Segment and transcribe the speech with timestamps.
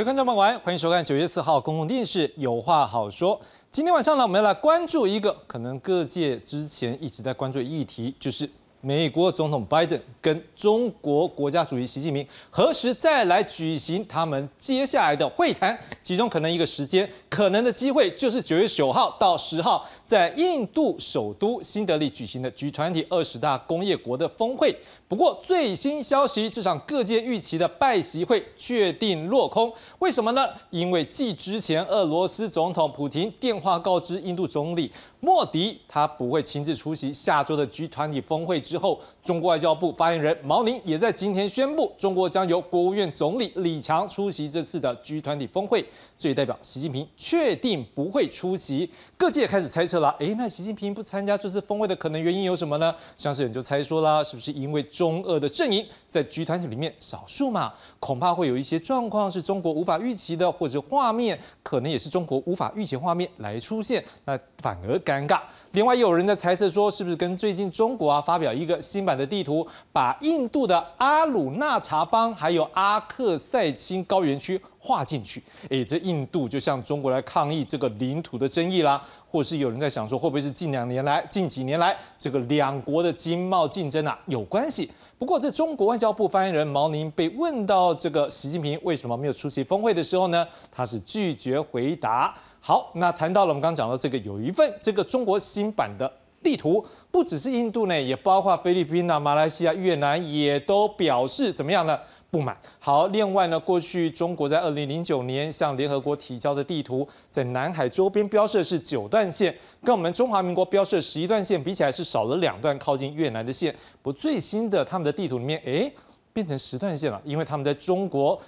[0.00, 3.38] 各位观众朋友们，欢迎收看九月四号公共电视《有话好说》。
[3.70, 8.48] 今天晚上呢，我们要来关注一个可能各界之前一直在关注的议题，就是
[8.80, 15.78] 美国总统拜登跟中国国家主席习近平何时再来举行他们接下来的会谈？
[16.02, 24.74] 其中可能一个时间，可能的机会就是九月九号到十号，在印度首都新德里举行的 G 团体二十大工业国的峰会。
[25.10, 29.72] 不过最新消息，这场各界预期的拜习会确定落空。
[29.98, 30.48] 为什么呢？
[30.70, 34.88] 因为继之前俄罗斯总统普京电话告知印度总理
[35.18, 45.84] 莫迪，他不会亲自出席下周的 G 团体峰会之后，中国外交部发言人毛宁也在今天宣布，中国将由国务院总理李强出席这次的 G 团体峰会。
[46.20, 48.90] 这也代表习近平确定不会出席。
[49.16, 52.94] 各界也开始猜测了，诶，那习近平不参加这次峰会的可能原因有什么呢？
[53.16, 57.72] 像是人就猜说啦，是不是因为中俄的阵营在集团体里面少数嘛？
[57.98, 65.40] 恐怕会有一些状况是中国无法预期的，或者画面可能也是中国无法预期画面来出现，那反而尴尬。
[65.72, 75.40] 另外，有人在猜测说，是不是跟最近中国啊发表一个新版的地图，把印度的阿鲁纳查邦还有阿克塞钦高原区划进去？
[75.68, 79.00] 诶，这印度就向中国来抗议这个领土的争议啦，
[79.30, 84.90] 或是有人在想说，会不会是近两年来、近几年来这个两国的经贸竞争啊有关系？
[85.20, 92.34] 不过，这中国外交部发言人毛宁被问到这个习近平为什么没有出席峰会的时候呢，他是拒绝回答。
[92.60, 96.10] 好，那谈到了我们刚讲到这个，有一份这个中国新版的
[96.42, 101.98] 地图，不只是印度呢，也包括菲律宾啊、马来西亚、越南，也都表示怎么样呢？
[102.30, 102.56] 不满。
[102.78, 109.52] 好，另外呢，过去中国在二零零九年向联合国提交的地图，在南海周边标设是九段线，
[109.82, 113.74] 跟我们中华民国标设十一段线比起来，是少了两段靠近越南的线。
[114.02, 115.90] 不，最新的他们的地图里面，哎，
[116.32, 118.38] 变成十段线了，因为他们在中国。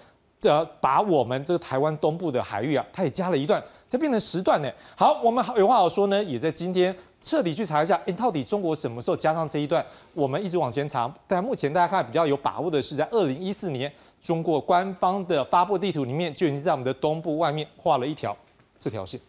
[0.42, 4.68] 这把我们这个台湾东部的海域啊，它也加了一段，这变成十段呢。
[4.96, 9.86] 好，我们有话好说呢，也在今天彻底去查一下，哎，到底中国什么时候加上这一段？
[10.14, 18.36] 我们一直往前查，但目前大家看比较有把握的是，在二零一四年，中国官方的发布地图里面就已经在我们的东部外面画了一条
[18.80, 19.20] 这条线。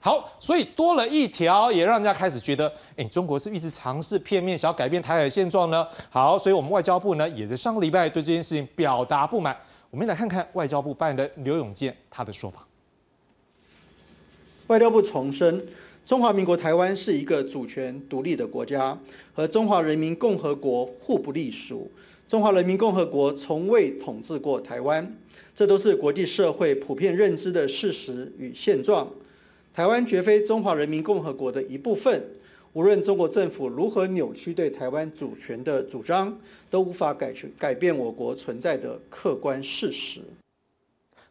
[0.00, 5.86] 好，所以多了一条，也让人家开始觉得，哎，中国是一直尝试片面想要改变台海现状呢。
[6.08, 9.54] 好，所以我们外交部呢，也在上个礼拜对这件事情表达不满。
[9.92, 12.66] 我们来看看外交部发言人刘永健他的说法。
[14.68, 15.66] 外交部重申，
[16.06, 18.98] 中华民国台湾是一个主权独立的国家，
[19.34, 21.92] 和中华人民共和国互不隶属。
[22.26, 25.14] 中华人民共和国从未统治过台湾，
[25.54, 29.06] 这都是国际社会普遍认知的事实与现状。
[29.74, 32.24] 台湾绝非中华人民共和国的一部分。
[32.72, 36.40] 无论中国政府如何扭曲对台湾主权的主张，
[36.72, 40.22] 都无法改成改变我国存在的客观事实。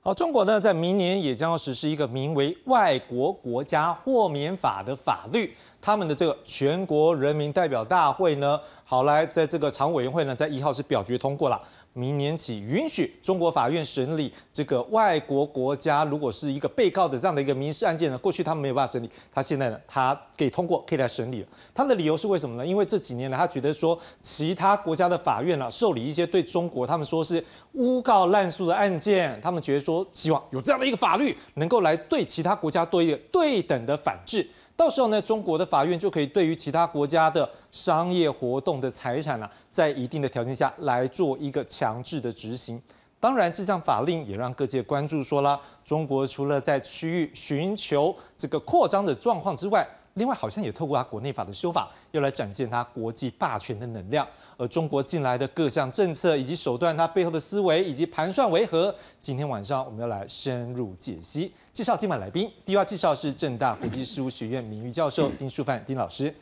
[0.04, 5.52] 好，中国呢，在明年也将要实施一个名为《外国国家豁免法》的法律。
[5.82, 11.60] 他们的这个全国人民代表大会呢，好来在这个常委员会呢，在一号是表决通过了。
[11.94, 21.48] 明年起允许中国法院审理这个外国国家，如果是一个被告的这样的一个民事案件呢，过去他们没有办法审理，他现在呢，他给通过可以来审理了。
[21.74, 22.66] 他的理由是为什么呢？
[22.66, 27.44] 因为这几年来，他觉得说其他国家的法院呢，受理一些对中国他们说是
[27.74, 34.48] 诬告滥诉的案件，他们觉得说希望有这样的一个法律，能够来对其他国家多一个对等的反制。
[34.76, 42.82] 到时候呢，中国的法院就可以对于其他国家的商业活动的财产呢，在一定的条件下来做一个强制的执行。
[43.20, 49.88] 当然，这项法令也让各界关注，说了中国除了在区域寻求这个扩张的状况之外。
[50.16, 54.28] 另外，好像也透过他国内法的修法，要来展现他国际霸权的能量。
[54.58, 58.94] 而中国近来的各项政策以及手段，它背后的思维以及盘算为何？
[59.22, 61.52] 今天晚上我们要来深入解析。
[61.72, 66.34] 介绍今晚来宾，第一位介绍是正大国际事务学院名誉教授丁树范丁老师。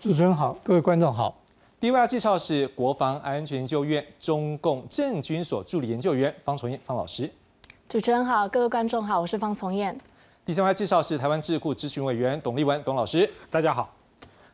[0.00, 1.36] 主持人好，各位观众好。
[1.80, 7.30] 第二位介绍是国防安全研究院中共政军所助理研究员方从燕方老师。
[7.88, 9.98] 主持人好，各位观众好，我是方从燕。
[10.48, 13.94] 第三位介绍是台湾智库咨询委员董立文董老师，大家好。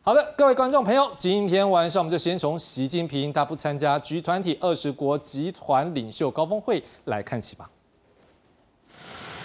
[0.01, 7.69] 好的，各位观众朋友，今天晚上我们就先从习近平他不参加 G 团体二十国集团领袖高峰会来看起吧。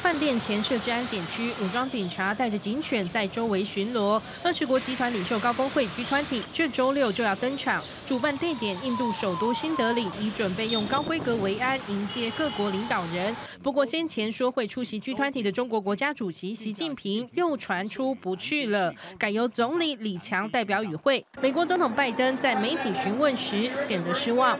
[0.00, 4.18] 饭店前设置安检区，武装警察带着警犬在周围巡逻。
[4.42, 13.36] 二十国集团领袖高峰会 G20 这周六就要登场，主办地点印度首都新德里，已准备用高规格维安迎接各国领导人。
[13.62, 21.22] 不过先前说会出席 G20 的中国国家主席习近平又传出不去了，改由总理李强代表与会。
[21.42, 24.58] 美国总统拜登在媒体询问时显得失望。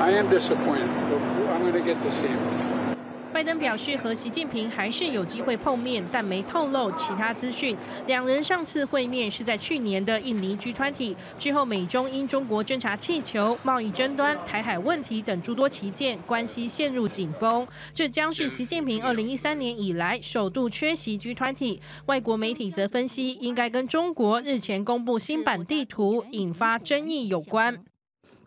[0.00, 0.80] I am disappoint
[1.52, 2.69] I'm going to get to see him.
[3.32, 7.76] 拜登表示和习近平还是有机会碰面，但没透露其他资讯。
[8.06, 17.66] 两人上次会面是在去年的印尼 G20 之后，美中因中国侦察气球、贸易争端、台海问题等诸多旗舰，关系陷入紧绷。
[17.94, 21.80] 这将是习近平二零一三年以来首度缺席 G20。
[22.06, 27.84] 外国媒体则分析，应该跟中国日前公布新版地图引发争议有关。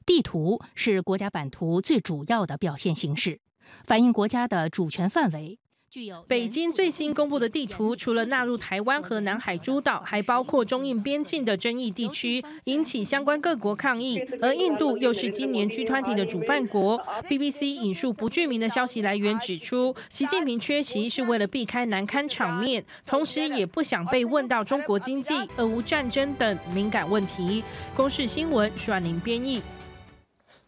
[0.06, 3.40] 地图是国家版图最主要的表现形式。
[3.86, 5.60] 反映国家的主权范围。
[5.90, 14.20] 具有北京最新公布的地图，除了纳入台湾和南海诸岛，还包括中印边境的争议地区，引起相关各国抗议。
[14.42, 17.00] 而印度又是今年 G20 的主办国。
[17.30, 27.64] BBC 引述不具名的消息来源指出，习近平缺席是为了避开难堪场面，同时也不想被问到中国经济、俄乌战争等敏感问题。
[27.96, 29.62] 公视新闻徐婉玲编译。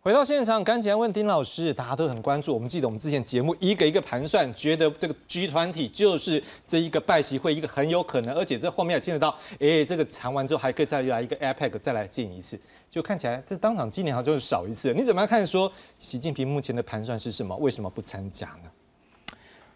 [0.05, 2.53] 回到现场，赶紧来问丁老师，大家都很关注。
[2.53, 12.55] 我们记得我们之前节目一个一个盘算，觉得这个 G 团体就是这一个拜习会，一个很有可能，而且这后面也牵扯到，哎，这个谈完之后还可以再来一个 APEC 再来见一次，
[12.87, 14.93] 就看起来这当场今年好像就是少一次。
[14.93, 15.43] 你怎么样看？
[15.43, 17.55] 说习近平目前的盘算是什么？
[17.55, 19.35] 为什么不参加呢？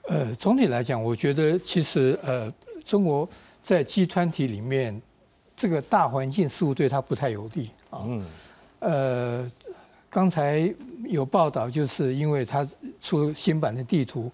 [0.09, 2.53] 呃，总体来讲，我觉得其实呃，
[2.85, 3.27] 中国
[3.63, 5.01] 在 G 团体里面，
[5.55, 8.03] 这个大环境似乎对他不太有利啊。
[8.05, 8.25] 嗯。
[8.81, 9.51] 呃。
[10.09, 10.73] 刚才
[11.07, 12.67] 有报道，就是因为他
[12.99, 14.31] 出新版的地图，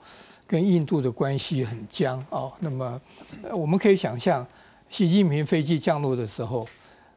[0.48, 2.52] 跟印度的关系很僵哦。
[2.60, 3.02] 那么
[3.52, 4.46] 我们可以想象，
[4.90, 6.66] 习近平飞机降落的时候，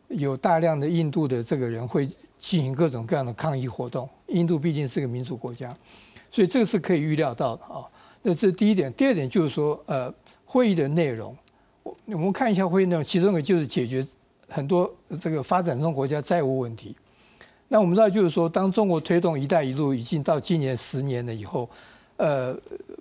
[0.09, 2.07] 有大量的印度的这个人会
[2.39, 4.09] 进行各种各样的抗议活动。
[4.27, 5.75] 印度毕竟是个民主国家，
[6.31, 7.87] 所以这个是可以预料到的啊。
[8.23, 8.93] 那这是第一点。
[8.95, 10.13] 第二点就是说，呃，
[10.45, 11.37] 会议的内容，
[11.85, 14.05] 我我们看一下会议内容，其中一个就是解决
[14.49, 16.97] 很多这个发展中国家债务问题。
[17.71, 21.69] 那我们知道，就是说，当中国推动“一带一路”已经到今年十年了以后，
[22.17, 22.57] 呃，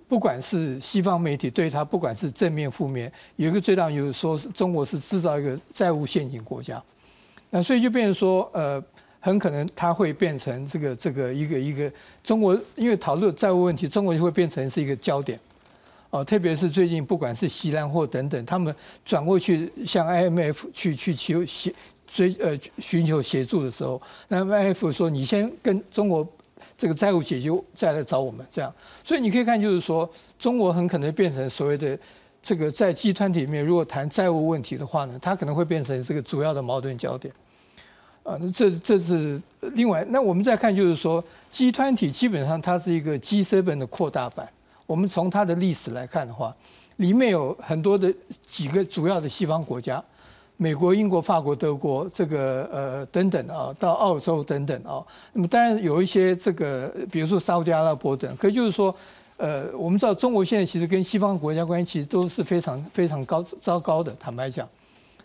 [0.06, 6.82] 不管是西方媒体对它，不管是正面负面，有一个最大就是说，中国是制造一个债务陷阱国家。
[7.48, 8.82] 那所以就变成说，呃，
[9.20, 11.90] 很可能它会变成这个这个一个一个
[12.22, 15.40] 中国，因为讨论债务问题，中国就会变成是一个焦点。
[16.10, 18.74] 哦，特别是最近，不管是西兰或等等，他们
[19.04, 21.42] 转过去向 IMF 去去求。
[22.08, 26.26] 追呃寻求协助的时候，那 IF 说你先跟中国
[26.76, 28.72] 这个债务解决，再来找我们这样。
[29.04, 30.08] 所以你可以看，就是说
[30.38, 31.98] 中国很可能变成所谓的
[32.42, 37.32] 这个在集团体里面，如果谈债务问题的话呢，它可能会变成这个主要的矛盾焦点。
[38.22, 39.40] 啊，那这这是
[39.74, 40.04] 另外。
[40.08, 44.48] 那我们再看，就是说集团体基本上它是一个 G7 的扩大版。
[44.86, 46.54] 我们从它的历史来看的话，
[46.96, 48.12] 里面有很多的
[48.46, 50.02] 几个主要的西方国家。
[50.60, 55.00] 美国、英国、法国、德国，这个呃等等啊，到澳洲等等啊，
[55.32, 58.92] 那么当然有一些这个，比如说沙特阿拉伯等，可就是说，
[59.36, 64.68] 呃，我们知道中国现在其实跟西方国家关系其实都是非常非常高糟糕的，坦白讲，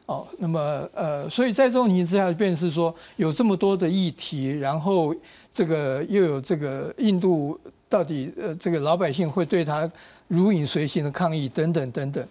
[0.05, 5.15] 哦，那么呃，所以在这种情形之下，便是说有这么多的议题，然后
[5.51, 9.91] 这个又有这个印度到底呃这个老百姓会对他
[10.27, 12.23] 如影随形的抗议等等等等。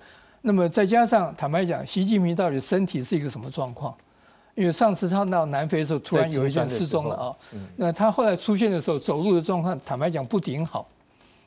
[0.43, 3.95] 那么再加上，坦白讲，习近平到底身体是一个什么状况？
[4.55, 7.37] 因为上次他到南非的时候，突然有一段失踪了啊。
[7.77, 10.87] 那他后来出现的时候，走路的状况，坦白讲不顶好。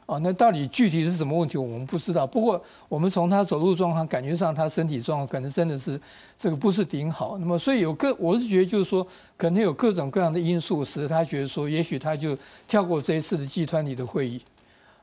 [0.07, 2.25] 哦，那到底具体是什么问题，我们不知道。
[2.25, 5.99] 不过我们从他走路状况，感觉上他身体状况可能真的是
[6.37, 7.37] 这个不是顶好。
[7.37, 9.05] 那么所以有各，我是觉得就是说，
[9.37, 12.37] 可能有各种各样的因素，使得他觉得说，也许他就
[12.67, 14.41] 跳过这一次的集团里的会议。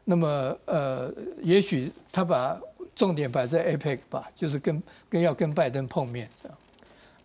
[0.05, 2.59] 那么呃，也许他把。
[2.95, 6.59] 重点摆在 APEC 吧，就是跟跟要跟拜登碰面这样。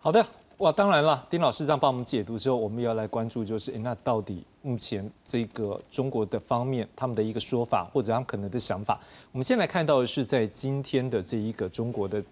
[0.00, 0.24] 好的，
[0.58, 9.00] 哇，当然了，丁老师这样帮我们解读之后，我们要来关注就是，那到底目前这个中国的方面他们的一个说法或者他们可能的想法，
[9.32, 12.22] 我们先来看到的是在今天的这一个中国的。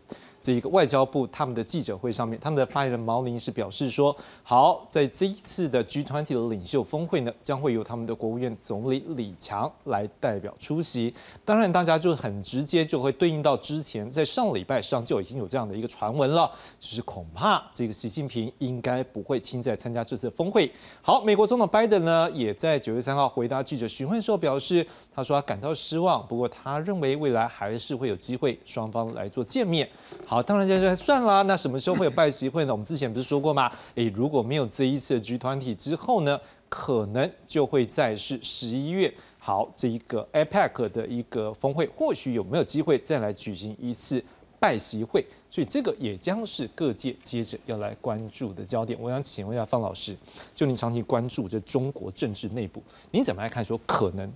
[0.46, 11.12] 这一个外交部他们的记者会上面，他们的发言人毛宁是表示说，好，在这一次的 G20 的领袖峰会呢，将会由他们的国务院总理李强来代表出席。
[11.44, 16.48] 当然，大家就很直接就会对应到之前在上礼拜上就已经有这样的一个传闻了，
[16.78, 20.70] 就是恐怕这个习近平应该不会亲自参加这次峰会。
[21.02, 29.90] 好，美国总统拜登呢，也在九月三号回答记者询问时候表示，他说他感到失望，不过他认为未来还是会有机会双方来做见面。
[30.24, 30.35] 好。
[30.36, 32.72] 好，当然现在算啦，那什么时候会有拜习会呢？
[32.74, 33.72] 我们之前不是说过吗？
[33.94, 36.38] 诶，如果没有这一次的 G 团体之后呢，
[36.68, 39.10] 可能就会在是十一月。
[39.38, 44.22] 好，这一个 APEC 的一个峰会，或许有没有机会再来举行一次
[44.60, 45.24] 拜习会？
[45.50, 48.98] 所以这个也将是各界接着要来关注的焦点。
[49.00, 50.14] 我想请问一下方老师，
[50.54, 54.30] 就您长期关注这中国政治内部，您怎么来看说可能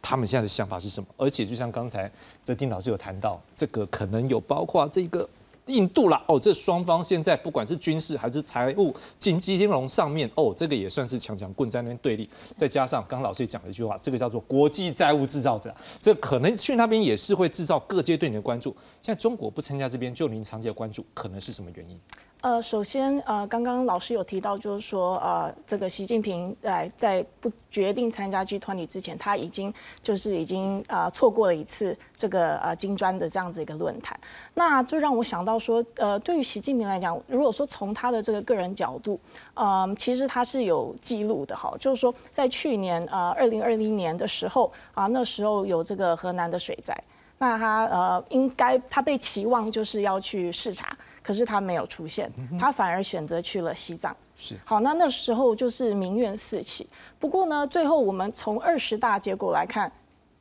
[0.00, 1.06] 他们现在的想法是什么？
[1.18, 2.10] 而且就像刚才
[2.42, 5.28] 这丁老师有谈到，这个可能有包括这个。
[5.66, 12.28] 印度啦，哦，这双方现在不管是军事还是财务、经济金融上面，哦，这个也算是强强棍在那边对立。
[12.56, 18.74] 再加上刚老师也讲了一句话，这个叫做国际债务制造者，这可能去那边也是会制造各界对你的关注。
[19.00, 21.98] 现在中国不参加这边，就您长期的关注，可能是什么原因？
[22.42, 29.72] 呃，首先，呃，刚刚老师有提到，就是说，呃，这个习近平在在不决定参加 G 团体之前，他已经
[30.02, 34.18] 就是已经呃错过了一次这个呃金砖的这样子一个论坛，
[34.54, 39.20] 那就让我想到说，呃，对于习近平来讲，如果说从他的这个个人角度，
[39.54, 46.92] 嗯，其实他是有记录的哈，就是说在去年呃二零二零年的时候啊，那时候有这个河南的水灾，
[47.38, 50.88] 那他呃应该他被期望就是要去视察。
[51.22, 54.14] 可是他没有出现，他反而选择去了西藏。
[54.36, 56.88] 是好，那那时候就是民怨四起。
[57.20, 59.90] 不过呢，最后我们从二十大结果来看，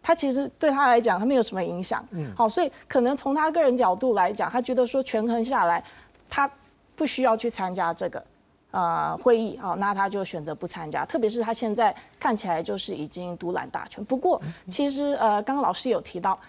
[0.01, 2.03] 他其实对他来讲，他没有什么影响。
[2.11, 5.83] 嗯，好，所以可能从他个人角度来讲，他觉得说权衡下来，
[6.27, 6.49] 他
[6.95, 8.23] 不需要去参加这个
[8.71, 9.57] 呃会议。
[9.59, 11.05] 好，那他就选择不参加。
[11.05, 14.03] 特别是他现在看起来就是已经独揽大权。
[14.05, 16.39] 不过其实呃，刚刚老师有提到。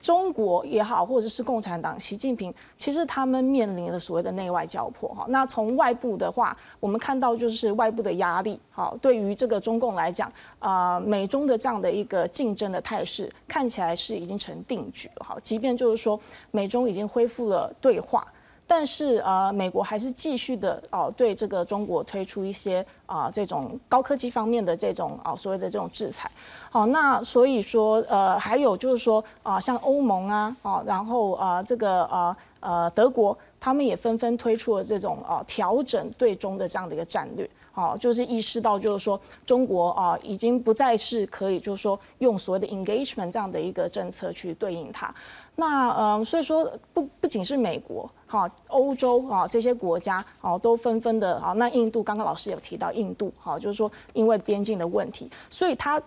[0.00, 5.26] 中国也好，或者是共产党，习近平，其实他们面临了所谓的内外交迫哈。
[5.28, 15.36] 那从外部的话，我们看到就是外部的压力，好，对于这个中共来讲，啊，美中的这样的一个竞争的态势，看起来是已经成定局了哈。
[15.42, 16.18] 即便就是说
[16.50, 18.26] 美中已经恢复了对话。
[18.70, 26.30] 但是呃，美国还是继续的哦，对这个中国推出一些啊这种高科技方面的这种啊所谓的这种制裁。
[26.70, 37.48] 好，那所以说呃，还有就是说啊，像欧盟啊，哦，然后啊这个啊呃德国，他们也纷纷推出了这种啊调整对中的这样的一个战略。
[37.78, 45.14] 哦，就是意识到就是说中国啊已经不再是可以就是说用所谓的 engagement 这样的一个政策去对应它。
[45.54, 56.02] 那嗯，所以说不不仅是美国，哈，欧洲啊这些国家啊都纷纷的啊，那印度刚刚老师有提到印度，哈，就是说因为边境的问题，所以它。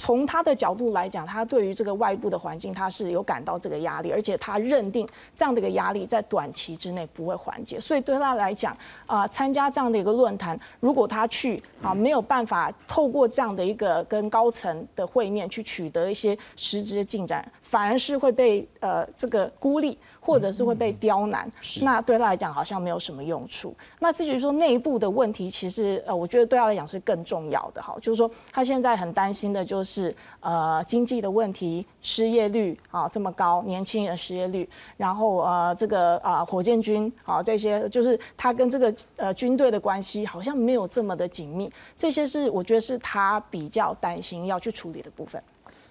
[0.00, 19.98] 从他的角度来讲，他对于这个外部的环境，他是有感到这个压力，而且他认定这样的一个压力在短期之内不会缓解，所以对他来讲，啊，参加这样的一个论坛，如果他去啊，没有办法透过这样的一个跟高层的会面去取得一些实质的进展，反而是会被呃这个孤立。
[20.30, 21.50] 或者是会被刁难，
[21.82, 23.74] 那对他来讲好像没有什么用处。
[23.98, 27.96] 那至于说内部的问题，其实呃，我觉得对他来讲是更重要的哈。
[28.00, 41.68] 就是说他现在很担心的就是呃经济的问题，失业率啊这么高，年轻人失业率，然后呃这个啊火箭军啊这些，就是他跟这个呃军队的关系好像没有这么的紧密。
[41.96, 45.42] 这些是我觉得是他比较担心要去处理的部分。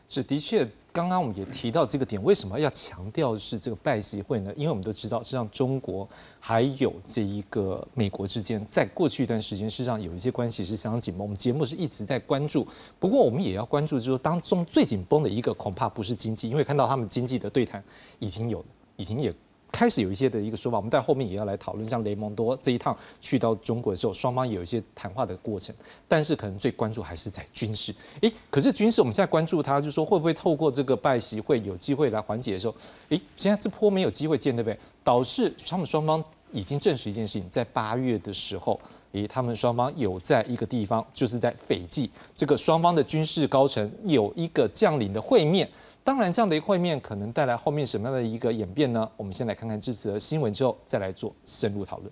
[0.08, 0.66] 是的确。
[0.92, 4.52] 刚刚我们也提到这个点，为什么要强调是这个拜习会呢？
[4.56, 6.08] 因为我们都知道，实际上中国
[6.40, 11.22] 还有这一个美国之间，在过去一段时间，事实上有一些关系是相当紧绷。
[11.22, 12.68] 我们节目是一直在关注，
[13.00, 17.84] 不过我们也要关注，就是当中最紧绷的一个，恐怕不是经济，因为看到他们经济的对谈
[18.20, 18.64] 已经有，
[18.98, 19.34] 已经也。
[19.72, 21.86] 开始有一些的一个说法，我们在后面也要来讨论。
[21.86, 25.74] 像雷蒙多这一趟去到中国的时候，双方有一些谈话的过程，
[26.08, 27.94] 但是可能最关注还是在军事。
[28.22, 32.76] 诶，可是军事我们现在关注它，就是说会不会透过这个拜习会有机会来缓解的时候，
[33.10, 34.78] 诶，现在这波没有机会见，对不对？
[35.04, 38.80] 导致他们双方已经证实一件事情，在八月的时候，
[39.14, 45.70] 诶，他们双方有在一个地方，就是在斐济，这个双方的军事高层有一个将领的会面。
[46.10, 49.08] 当然，这样的一个会面可能带来后面什么样的一个演变呢？
[49.16, 52.12] 我们先来看看这次的新闻之后，再来做深入讨论。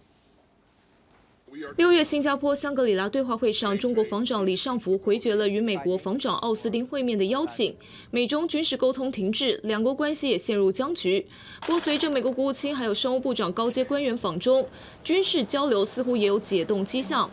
[1.77, 7.75] 六月新加坡香格里拉对话会上，中国防长李尚福回绝了与美国防长奥斯汀会面的邀请，
[8.12, 11.25] 美中军事沟通停滞，两国关系也陷入僵局。
[11.62, 14.63] 不过，随着美国国务卿还有商务部长高阶官员访中，
[15.04, 17.27] 军事交流似乎也有解冻迹象。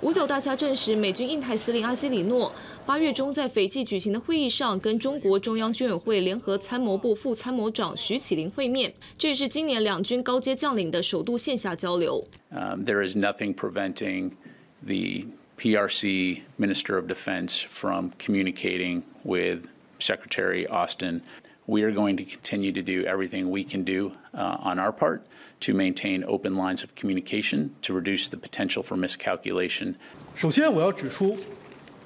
[0.00, 2.50] 五角大厦证实，美军印太司令阿西里诺。
[2.87, 12.25] 八月中在斐济举行的会议上，跟中国中央军委会联合参谋部副参谋长徐启林会面，这也是今年两军高阶将领的首度线下交流。
[12.51, 14.31] Um, there is nothing preventing
[14.85, 15.25] the
[15.57, 19.61] PRC Minister of Defense from communicating with
[19.99, 21.21] Secretary Austin.
[21.65, 25.21] We are going to continue to do everything we can do uh, on our part
[25.61, 29.95] to maintain open lines of communication to reduce the potential for miscalculation.
[30.35, 31.37] 首先，我要指出。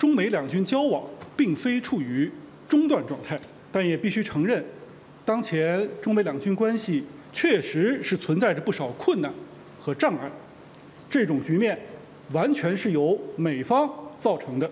[0.03, 1.01] 中美两军交往
[1.37, 2.29] 并非处于
[2.69, 3.41] 中断状态，
[3.71, 4.65] 但也必须承认，
[5.25, 9.33] 当前中美两军关系确实是存在着不少困难
[9.81, 10.29] 和障碍。
[11.09, 11.79] 这种局面
[12.33, 14.69] 完全是由美方造成的。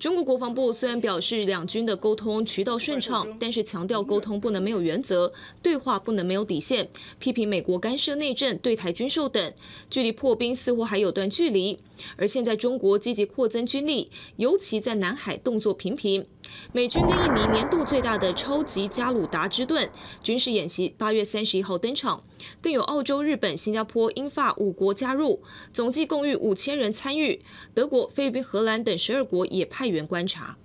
[0.00, 6.88] 中国国防部虽然表示两军的沟通渠道顺畅，但是强调沟通不能没有原则，对话不能没有底线，
[7.20, 9.52] 批评美国干涉内政、对台军售等，
[9.88, 11.78] 距离破冰似乎还有段距离。
[12.16, 16.26] 而现在中国积极扩增军力，尤其在南海动作频频。
[16.72, 19.88] 美军跟印尼年度最大的超级加鲁达之盾
[20.22, 22.22] 军事演习八月三十一号登场，
[22.60, 27.40] 更有澳洲、日本、新加坡、英法五国加入，总计共逾五千人参与。
[27.72, 30.56] 德国、菲律宾、荷兰等十二国也派员观察。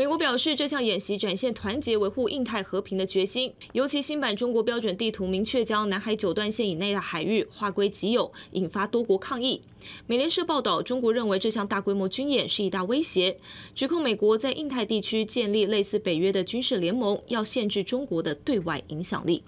[0.00, 3.52] 美国表示，这项演习展现团结维护印太和平的决心。
[3.74, 9.60] 尤其新版中国标准地图明确将南海九段线以内的海域划归己有，引发多国抗议。
[10.06, 13.36] 美联社报道，中国认为这项大规模军演是一大威胁，
[13.74, 19.42] 指控美国在印太地区建立类似北约的军事联盟，要限制中国的对外影响力。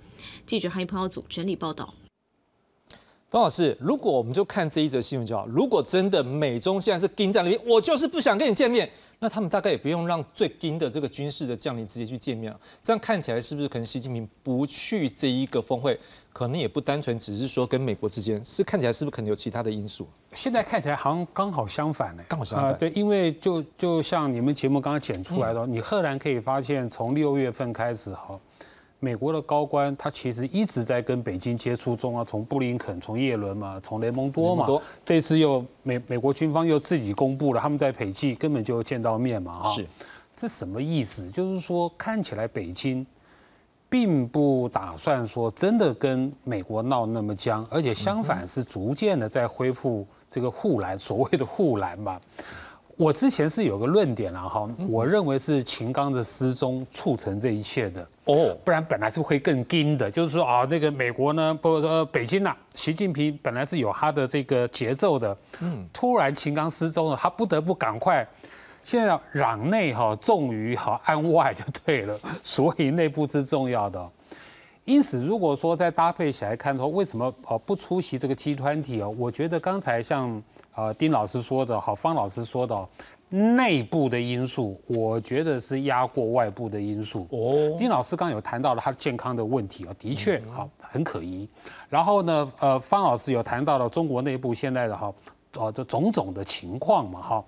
[0.45, 1.95] 记者韩一鹏组整理报道。
[3.33, 8.87] 董老师，如果我们就看这一则新闻就好，如果真的美中现在是盯在那边，我就是不想跟你见面。
[9.21, 12.61] 那他们大概也不用让最盯的这个军事的将领直接去见面了。
[12.83, 15.99] 这样看起来是不是可能习近平不去这一个峰会，
[16.31, 20.07] 可能也不单纯只是说跟美国之间，是看起来是不是可能有其他的因素？
[20.35, 22.77] 现在看起来好像刚好相反呢，刚好相反。
[22.77, 28.39] 对，因为就就像你们节目刚刚剪出来的，你赫然可以发现，从六月份开始哈。
[29.05, 34.65] 美国的高官他其实一直在跟北京接触中啊，从布林肯、从耶伦嘛、从雷蒙多嘛，
[35.05, 39.85] 这次又美美国军方又自己公布了，他们在斐济根本就见到面嘛，是，
[40.33, 41.29] 这什么意思？
[41.29, 43.05] 就是说看起来北京
[43.89, 52.21] 并不打算说真的跟美国闹那么僵，而且相反是逐渐的在恢复这个护栏，所谓的护栏嘛。
[52.97, 60.11] 我之前是有个论点了哈，我认为是秦刚的失踪促成这一切的哦，不然本来是会更惊的。
[60.11, 68.27] 就是说啊，那个美国呢，不呃北京呐，习近平本来是有他的这个节奏的，嗯，突然秦刚失踪了，他不得不赶快，
[68.83, 74.11] 现在攘内哈重于哈安外就对了，所以内部是重要的。
[74.85, 79.15] 因此，如果说再搭配起来看的话，为什么呃不出席这个集团体哦？
[79.19, 80.43] 我觉得刚才像。
[80.75, 82.89] 啊，丁老师说的好，方老师说的，
[83.29, 87.27] 内部的因素，我觉得是压过外部的因素。
[87.29, 91.47] 哦，丁老师刚有谈到了他健康的问题啊，的确好很可疑。
[91.91, 95.13] 然后呢，呃，方老师有谈到了中国内部现在的哈，
[95.59, 97.45] 哦，这种种的情况嘛，哈，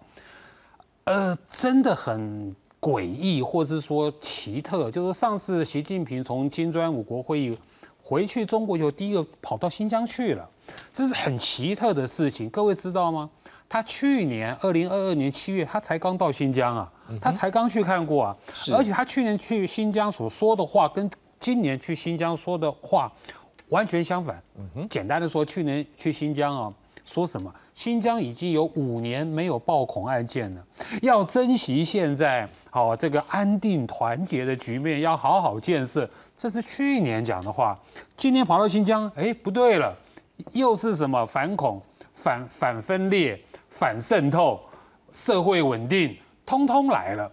[1.04, 4.90] 呃，真的很诡异，或是说奇特。
[4.90, 7.58] 就是上次习近平从金砖五国会议
[8.02, 10.46] 回去中国以后，第一个跑到新疆去了。
[10.92, 13.30] 这是很奇特的事情，各位知道吗？
[13.66, 18.36] 他去年二零二二年七月，他才刚到新疆啊，他才刚去看过啊，
[18.74, 23.10] 而且他去年去新疆所说的话，跟今年去新疆说的话
[23.70, 24.40] 完全相反。
[24.90, 26.72] 简单的说，去年去新疆啊，
[27.04, 27.52] 说什么？
[27.74, 30.64] 新疆已经有五年没有爆恐案件了，
[31.02, 36.08] 要珍惜现在好这个安定团结的局面，要好好建设。
[36.36, 37.78] 这是去年讲的话，
[38.16, 39.96] 今年跑到新疆，哎，不对了。
[40.52, 41.80] 又是什么反恐、
[42.14, 44.60] 反反分裂、反渗透、
[45.12, 47.30] 社会稳定，通通来了。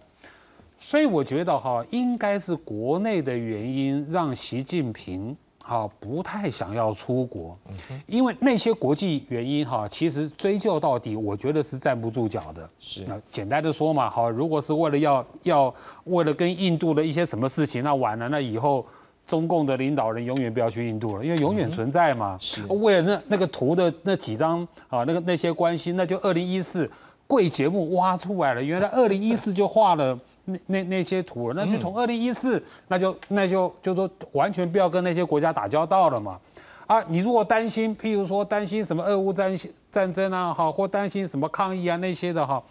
[0.78, 5.36] 所以我觉得哈，应该是国内的原因让习近平
[5.72, 7.58] 哈不太想要出国，
[8.06, 12.68] 因为那些国际原因哈，其实追究到底，我觉得是站不住脚的。
[12.78, 18.84] 是，那简单的说嘛，好，如果是为了要要为了跟印度的一些什么事情，那完了，那以后。
[19.24, 22.36] 中共的领导人永远不要去印度了，因为永远存在嘛。
[22.40, 26.90] 是，为了那那个图的那几张啊，那个那些关系，那就二零一四
[27.26, 28.62] 贵节目挖出来了。
[28.62, 36.38] 原来二零一四就画了那那那些图了，那就从二零一四，那就那就就说完全不要跟那些国家打交道了嘛。
[36.86, 39.54] 啊，你如果担心，譬如说担心什么俄乌战
[39.90, 42.62] 战争啊，哈，或担心什么抗议啊那些的哈。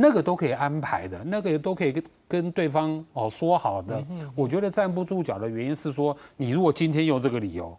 [0.00, 4.00] 那个都可以安排的，那个也都可以跟跟对方哦说好的。
[4.36, 7.76] 我觉得站不住脚的原因是说，你如果今天用这个理由，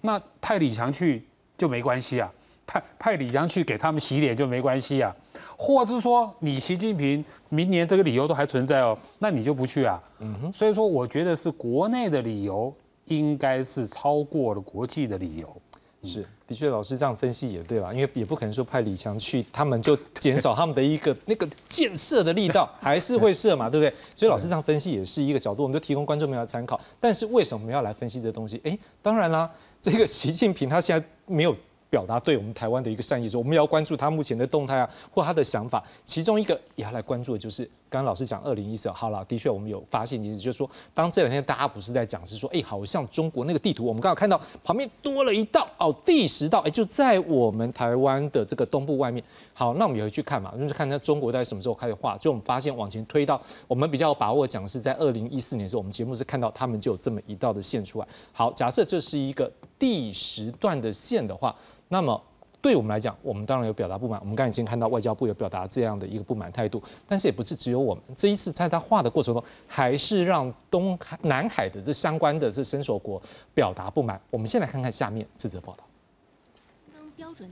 [0.00, 1.26] 那派李强去
[1.58, 2.32] 就没关系啊，
[2.66, 5.14] 派派李强去给他们洗脸就没关系啊，
[5.60, 10.00] 或是说你习近平明年这个理由都还存在哦，那你就不去啊。
[10.20, 12.72] 嗯哼所以说，我觉得是国内的理由
[13.06, 15.56] 应该是超过了国际的理由。
[16.04, 23.92] 是，的确，老师这样分析也对了，因为也不可能说派李强去，他们就减少他们的一个那个建设的力道， 还是会设嘛，对不对？
[24.14, 26.80] 所以老师这样分析也是一个角度，我们就提供观众朋友参考。
[27.00, 28.60] 但是为什么我们要来分析这东西？
[28.62, 29.50] 哎，当然啦，
[29.82, 31.54] 这个习近平他现在没有
[31.90, 35.82] 表达对我们台湾的一个善意，说我们要关注他目前的动态啊，或他的想法。
[36.04, 49.24] 其中一个也要来关注的就是刚刚老师讲二零一四，好了，的确我们有发现，其实就是说，当这两天大家不是在讲，是说，哎，好像中国那个地图，我们刚好看到旁边多了一道哦，第十道，哎，就在我们台湾的这个东部外面。
[49.54, 58.06] 好，那我们也会去看嘛，就是看那中国在什么时候开始画，就我们发现往前推到，我们比较有把握讲是在二零一四年的时候，我们节目是看到他们就有这么一道的线出来。
[58.32, 61.54] 好，假设这是一个第十段的线的话，
[61.88, 62.20] 那么。
[62.60, 64.18] 对我们来讲，我们当然有表达不满。
[64.20, 68.02] 我们刚才已经看到外交部有表达这样的一个不满态度，但是也不是只有我们。
[68.16, 73.22] 这一次在他画的过程中，还是让东海、南海的这相关的这伸手国
[73.54, 74.20] 表达不满。
[74.30, 75.87] 我们先来看看下面这则报道。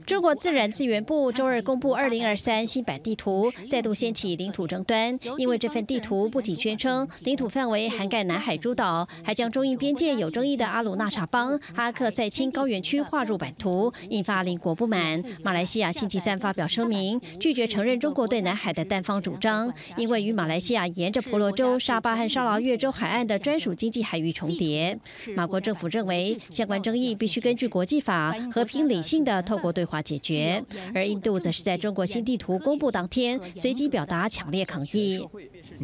[0.05, 5.17] 中国自然资源部周二公布二零二三新版地图，再度掀起领土争端。
[5.37, 15.21] 因为这份地图不仅宣称领土范围涵盖南海诸岛，还将中印边界有争议的阿鲁纳查邦、阿克塞钦高原区划入版图，引发邻国不满。
[15.43, 24.97] 马来西亚星期三发表声明，拒绝承认中国对南海的单方主张，因为与马来西亚沿着婆罗洲、沙巴和沙劳越州海岸的专属经济海域重叠。
[25.35, 29.57] 马国政府认为，相关争议必须根据国际法和平理性的透。
[29.67, 30.63] 国对话解决，
[30.95, 35.19] 而印度则是在中国新地图公布当天，随即表达强烈抗议。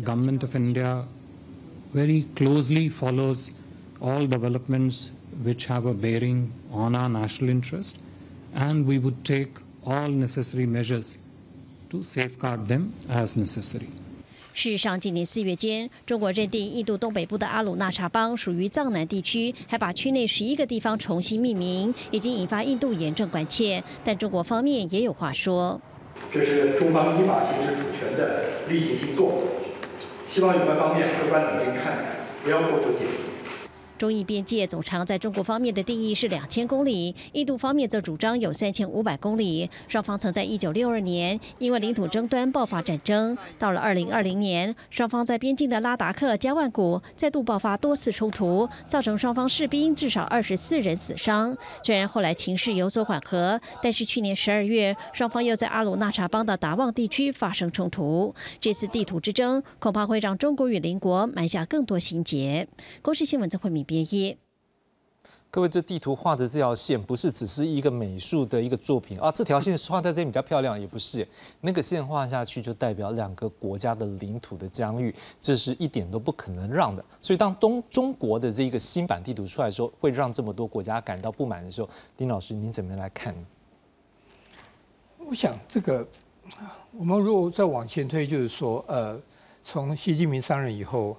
[0.06, 1.04] Government of India
[1.93, 3.50] very closely follows
[4.00, 5.08] all developments
[5.43, 7.96] which have a bearing on our national interest,
[8.56, 9.50] and we would take
[9.84, 11.17] all necessary measures
[11.89, 13.89] to safeguard them as necessary.
[14.54, 23.84] 事实上，今年四月间，中国认定印度东北部的阿鲁纳查邦属于藏南地区，还把区内十一个地方重新命名，已经引发印度严正关切。
[24.06, 25.82] 但中国方面也有话说
[26.32, 29.44] ：“这是中方依法行使主权的例行性作为，
[30.28, 33.22] 希望有关方面客观冷静看待，不要过度解读。”
[34.04, 39.70] 中印边界总长在中国方面的定义是两千公里，印度方面则主张有三千五百公里。
[39.88, 51.58] 双方曾在一九六二年因为领土争端爆发战争，到了二零二零年，双方在边境的拉达克、加万古再度爆发多次冲突，造成双方士兵至少二十四人死伤。
[51.82, 58.36] 虽然后来情势有所缓和，但是去年十二月，双方又在阿鲁纳查邦的达旺地区发生冲突。
[58.60, 62.68] 这次地图之争恐怕会让中国与邻国埋下更多心结。
[63.02, 63.88] 公视新闻曾慧敏。
[65.51, 71.27] 各位，这地图画的这条线不是只是一个美术的一个作品啊，这条线画在这里比较漂亮，也不是
[71.62, 77.06] 那个线画下去就代表两个国家的领土的疆域，这是一点都不可能让的。
[77.21, 83.36] 所以，当东中国的这一个新版地图出来时候会让这么多国家感到不满的时候，丁老师，您怎么样来看？
[85.19, 86.08] 我想，这个
[86.97, 89.21] 我们如果再往前推，就是说，呃，
[89.63, 91.15] 从习近平上任以后。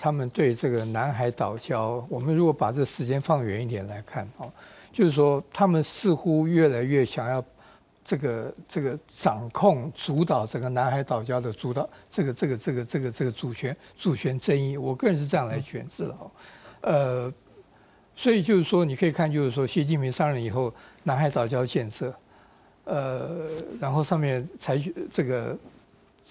[0.00, 4.48] 他们对这个南海岛礁，我们如果把这时间放远一点来看，哦，
[4.92, 7.44] 就是说他们似乎越来越想要
[8.04, 16.30] 这个这个掌控、主导整个南海岛礁的主导，这个这个这个这个这个主权主权争议，我个人是这样来诠释的哦，
[16.82, 17.32] 呃，
[18.14, 22.14] 所以就是说，你可以看，就是说，习近平上任以后，南海岛礁建设，
[22.84, 23.48] 呃，
[23.80, 25.58] 然后上面采取这个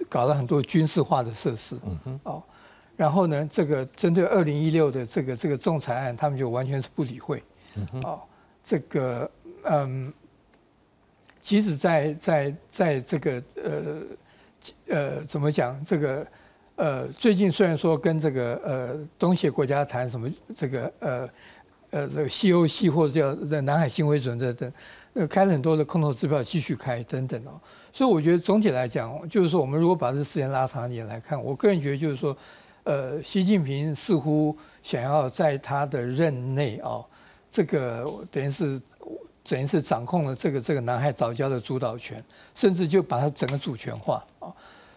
[0.08, 2.41] 搞了很多军事化的设施，嗯哼，哦。
[2.98, 7.44] 然后呢，这个针对二零一六的这个这个仲裁案，他们就完全是不理会。
[8.02, 8.20] 哦，
[8.64, 9.30] 这个
[9.66, 10.12] 嗯，
[11.40, 14.02] 即使在在在这个呃
[14.88, 15.80] 呃怎么讲？
[15.86, 16.28] 这个
[16.76, 21.30] 呃最近虽然说跟这个呃东协国家谈什么这个呃
[21.92, 24.74] 呃这个 COC 或者叫在南海新为准则等，
[25.14, 27.62] 那开了很多的空头支票继续开等等哦。
[27.94, 32.36] 所以我觉得总体来讲，就是说我们如果把这时间拉长一点来看，我个人觉得就是说。
[32.88, 37.04] 呃，习近平似乎想要在他的任内啊，
[37.52, 38.82] 这个等于是
[39.43, 42.23] 等于是掌控了这个这个南海岛礁的主导权，
[42.56, 44.47] 甚至就把它整个主权化啊。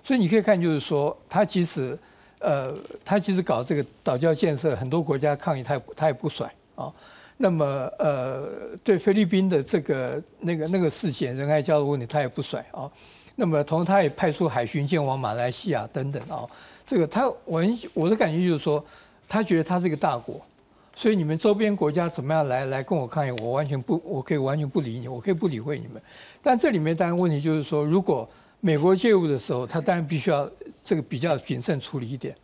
[0.05, 1.98] 所以你可以看，就是说他其实
[2.38, 2.72] 呃，
[3.05, 6.92] 他其实搞这个岛礁建设，很多国家抗议，他也他也不甩啊。
[7.38, 7.64] 那么
[7.98, 8.48] 呃，
[8.85, 12.88] 对菲律宾的这个那个那个事件，仁爱礁的问题，他也不甩啊。
[13.35, 16.46] 那么同时，他也派出海巡舰往马来西亚等等啊。
[16.90, 17.62] 这个他，我
[17.94, 18.85] 我的感觉就是说，
[19.29, 20.44] 他觉得他是一个大国，
[20.92, 26.03] 所以你们周边国家怎么样来来跟我抗议，我完全不，我可以完全不理你，我可以不理会你们。
[26.42, 30.50] 但这里面当然问题就是说，如果美国介入的时候，他当然必须要
[30.83, 32.35] 这个比较谨慎处理一点。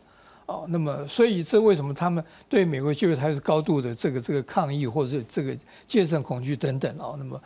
[0.45, 5.53] 哦，那么所以这为什么他们对美国介入还是高度的这个这个抗议，或者这个
[5.85, 7.15] 戒慎恐惧等等哦。
[7.19, 7.37] 那么，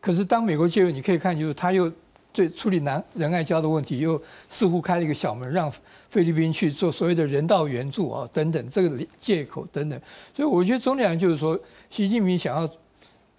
[0.00, 1.92] 可是当美国介入，你可以看就是他又。
[2.36, 5.72] 对处理南仁爱礁的问题，又似乎开了一个小门，让
[6.10, 9.98] 菲律宾去做所谓的人道援助啊，等等，这个借口等等。
[10.34, 12.68] 所以我觉得总体来讲，就是说，习近平想要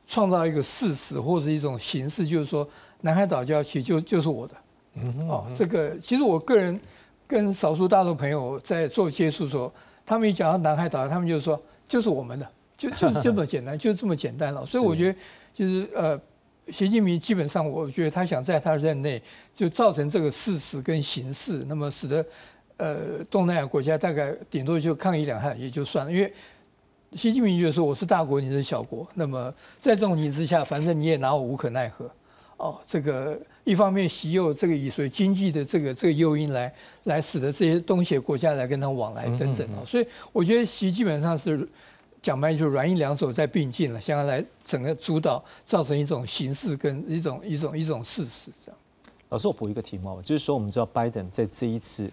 [0.07, 2.67] 创造一个事实或者一种形式，就是说，
[3.01, 4.55] 南海岛礁其实就就是我的。
[4.95, 6.79] 嗯哦，这个其实我个人
[7.27, 9.71] 跟少数大陆朋友在做接触的时候，
[10.03, 14.65] 他们一讲到南海岛，他们就说就是我们的，就就是这么简单，就这么简单了。
[14.65, 15.19] 所以我觉得
[15.53, 16.19] 就是呃，
[16.71, 19.21] 习近平基本上，我觉得他想在他任内
[19.53, 22.25] 就造成这个事实跟形势，那么使得
[22.77, 26.33] 呃东南亚国家大概顶多就抗议两下也就算了，因为。
[27.13, 29.07] 习近平就说：“我是大国，你是小国。
[29.13, 32.05] 那么在这种情之下，反正你也拿我无可奈何。
[32.57, 36.71] 哦，这个一方面习又这个以所谓经济的这个这个诱因来
[37.05, 39.79] 来使得这些东协国家来跟他往来等等啊。
[39.87, 41.65] 所以我觉得习基本上是
[42.27, 48.77] 讲白就软硬两手在并进了，想要来整个主导，造成一种形式跟一种一种一种事实这样。
[49.29, 52.11] 老师，我补一个题目，就是说我们知道 Biden 在这一次。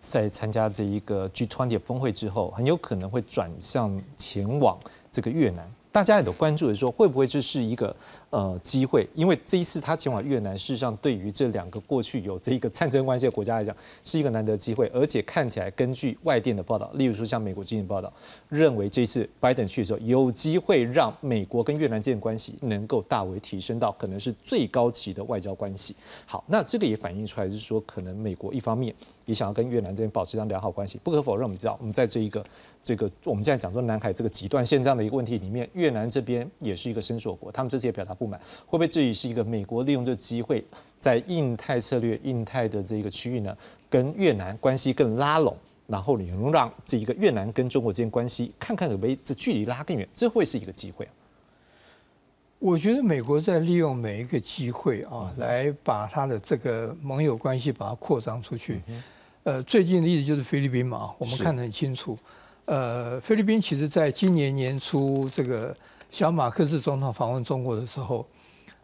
[0.00, 4.76] 在参加这一个 G20 峰会之后，很有可能会转向前往
[5.12, 5.64] 这个越南。
[5.92, 7.94] 大家也都关注的说，会不会这是一个？
[8.32, 14.90] 呃，机会，因为这一次他前往越南，事实上对于这两个过去有这一个战争关系的国家来讲，是一个难得机会。
[14.94, 18.08] 而且看起来，根据外电的报道，例如说像美国《经济报道》，
[18.48, 25.94] 认为这次拜登去的时候，有机会让美国跟越南之间关系能够大为提升到可能是最高级的外交关系。
[26.24, 28.94] 好，那这个也反映出来是说，可能美国一方面
[29.26, 30.98] 也想要跟越南这边保持上良好关系。
[31.04, 32.42] 不可否认，我们知道，我们在这一个
[32.82, 38.16] 这个我们现在讲说南海这个极端线这样的一个问题里面，越南这边也是一个伸缩国，他们这次也表达。
[38.22, 40.64] 不满会不会这也是一个美国利用这个机会，
[41.00, 43.56] 在印太策略、印太的这个区域呢，
[43.90, 45.56] 跟越南关系更拉拢，
[45.88, 51.08] 然后你能让这一个越南跟中国之间关系看看可不可以这距离拉更远，这会是一个机会。
[52.60, 58.80] 我觉得美国在利用每一个机会啊，来把他的这个盟友关系把它扩张出去。
[59.42, 62.16] 呃，最近的例子就是菲律宾嘛，我们看得很清楚。
[62.66, 65.76] 呃，菲律宾其实在今年年初这个。
[66.12, 68.28] 小马克思总统访问中国的时候，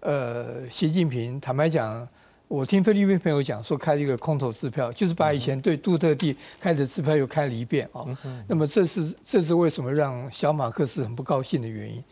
[0.00, 2.08] 呃，习近平坦白讲，
[2.48, 8.02] 我听菲律宾朋友讲说开了一个空头支票，就是把以前对杜特地开的支票又开了一遍啊。
[8.46, 12.02] 那么这是这是为什么让小马克思很不高兴的原因？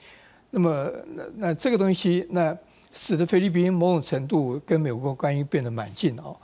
[0.51, 2.55] 那么那那这个东西，那
[2.93, 6.37] 使得菲律宾某种程度跟美国关系变得蛮近哦。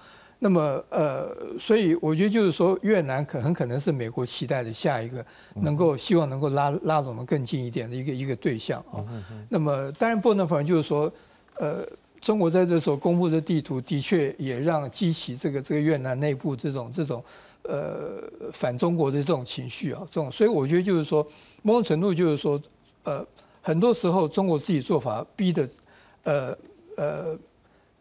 [0.44, 5.24] 那么，呃，所以我觉得就是说，越南可很可能是美国期待的下一个
[5.60, 9.06] 能够希望能够拉拉拢的更近一点的一个一个对象啊。
[9.48, 11.12] 那么，当然不能否认，就是说，
[11.60, 11.86] 呃，
[12.20, 17.22] 中国在这时候公布的地图，的确也让激起这个这个越南内部这种这种
[17.62, 18.20] 呃
[18.52, 20.02] 反中国的这种情绪啊。
[20.10, 21.24] 这种，所以我觉得就是说，
[21.62, 22.60] 某种程度就是说，
[23.04, 23.24] 呃，
[23.60, 25.68] 很多时候中国自己做法逼的，
[26.24, 26.58] 呃
[26.96, 27.38] 呃，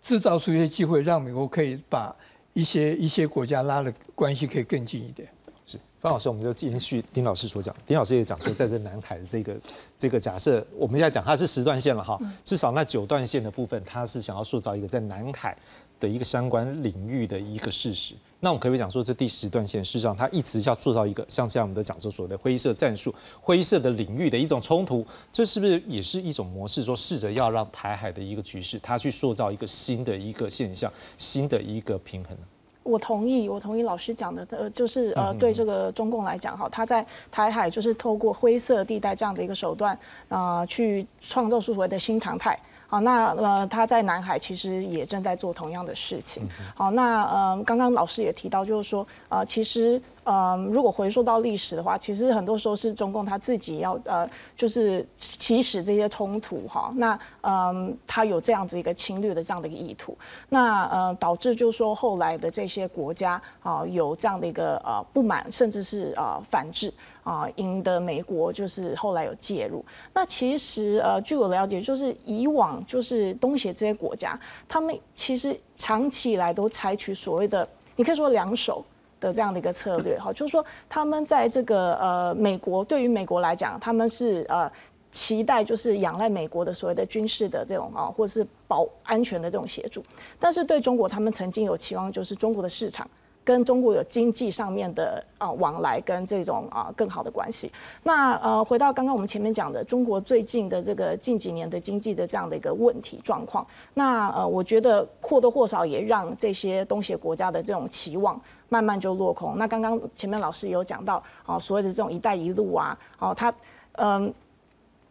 [0.01, 2.15] 制造出一些机会，让美国可以把。
[2.53, 5.27] 一些一些国家拉的关系可以更近一点。
[5.65, 7.73] 是方老师，我们就延续丁老师所讲。
[7.85, 9.55] 丁老师也讲说，在这南海的这个
[9.97, 15.55] 这个假设，我们现在讲它是十段线了哈，至少那九段线的部分，它是想要塑造一个在南海
[16.01, 18.13] 的一个相关领域的一个事实。
[18.41, 26.81] 那我们可不可以讲说，这第十段线事实上它一直要做到一个像这样我们的讲说所谓的灰色战术、灰色的领域的一种冲突，这是不是也是一种模式？
[26.81, 32.43] 说试着要让台海的一个局势，它去塑造一个新的一个现象、新的一个平衡呢？
[32.81, 39.95] 我同意，我同意老师讲的，呃，就是呃，对这个中共来讲，哈，他在台海就是透过灰色地带这样的一个手段，
[40.29, 42.59] 啊，去创造出所谓的新常态。
[42.91, 46.45] 好，那呃，他在南海其实也正在做同样的事情。
[46.75, 56.91] 好，那呃，刚刚老师也提到，就是说，呃，其实，嗯，如果回溯到历史的话，其实很多时候是中共他自己要呃，就是起始这些冲突哈。
[56.97, 60.17] 那嗯，他有这样子一个侵略的这样的一个意图，
[60.49, 66.93] 那呃，导致就是说后来的这些国家啊，有这样的一个呃不满，甚至是呃反制。
[67.23, 69.85] 啊，赢得美国就是后来有介入。
[70.13, 78.83] 那其实呃，据我了解，就是以往就是东协这些国家，他们其实长期以来都采取所谓的，你可以说两手
[79.19, 84.71] 的这样的一个策略哈，就是说他们在这个呃美国对于美国来讲，他们是呃
[85.11, 90.03] 期待就是仰赖美国的所谓的军事的这种啊，或者是保安全的这种协助，
[90.39, 93.07] 但是对中国，他们曾经有期望就是中国的市场。
[93.51, 97.69] 跟中国有经济上面的啊往来，跟这种啊更好的关系。
[98.01, 109.57] 那呃，回到刚刚我们前面讲的，中国最近的这个近几年的经济的这样的一个问题状况，那呃，我觉得或多或少也让这些东协国家的这种期望慢慢就落空。
[109.57, 113.53] 那刚刚前面老师有讲到啊，所谓的这种“一带一路”啊，哦，它
[113.97, 114.33] 嗯。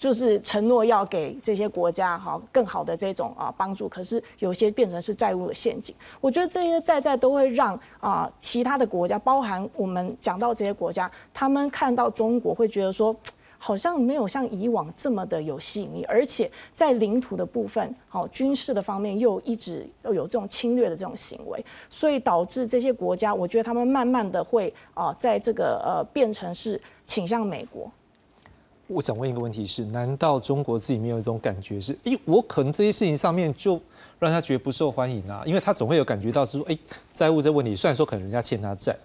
[0.01, 5.95] 就是承诺要给这些国家哈更好的这种啊帮助，可是有些变成是债务的陷阱。
[6.23, 13.15] 我觉得这些在在都会让啊其他的国家，包含我们讲到这些国家，他们看到中国会觉得说，
[13.59, 27.93] 好像没有像以往这么的有吸引力，而且在领土的部分，好军事的方面又一直又有这种侵略的这种行为，所以导致这些国家，我觉得他们慢慢的会啊，在这个呃变成是倾向美国。
[28.91, 33.81] 我想问一个问题是：难道中国自己没有一种感觉是，哎，我可能这些事情上面就
[34.19, 35.43] 让他觉得不受欢迎啊？
[35.47, 36.77] 因为他总会有感觉到是说，哎，
[37.15, 38.97] 债务这问题，虽然说可能人家欠他债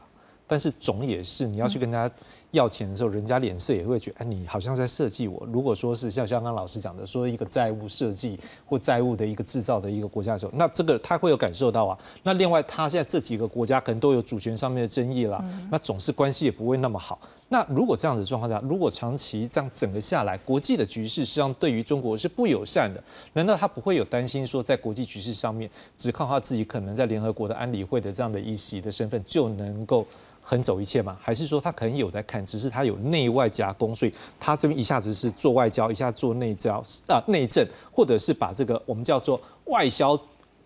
[0.47, 2.09] 但是总也是你要去跟他。
[2.51, 5.45] 要钱的时候，人家脸色也会觉得，哎，你好像在设计我。
[5.51, 11.97] 如果说是像像刚老师讲的，说一个债务设计或债务的一个制造的一个国家的时候，那这个他会有感受到啊。
[12.23, 17.19] 那另外，他现在这几个国家可能都有主权上面的争议啦，那总是关系也不会那么好。
[17.49, 23.03] 那如果这样的状况下，如果长期这样整个下来，国际的局势实际上对于中国是不友善的，
[23.33, 30.05] 难道他不会有担心说，在国际局势上面，只靠他自己可能在联合国的安理会的这样的一席的身份就能够？
[30.47, 31.17] 横走一切吗？
[31.19, 36.75] 还是说他可能有在看，只是他有内外夹攻，所以他这边一下子是做外交，一下做内交
[37.07, 40.15] 啊内政，或者是把这个我们叫做外销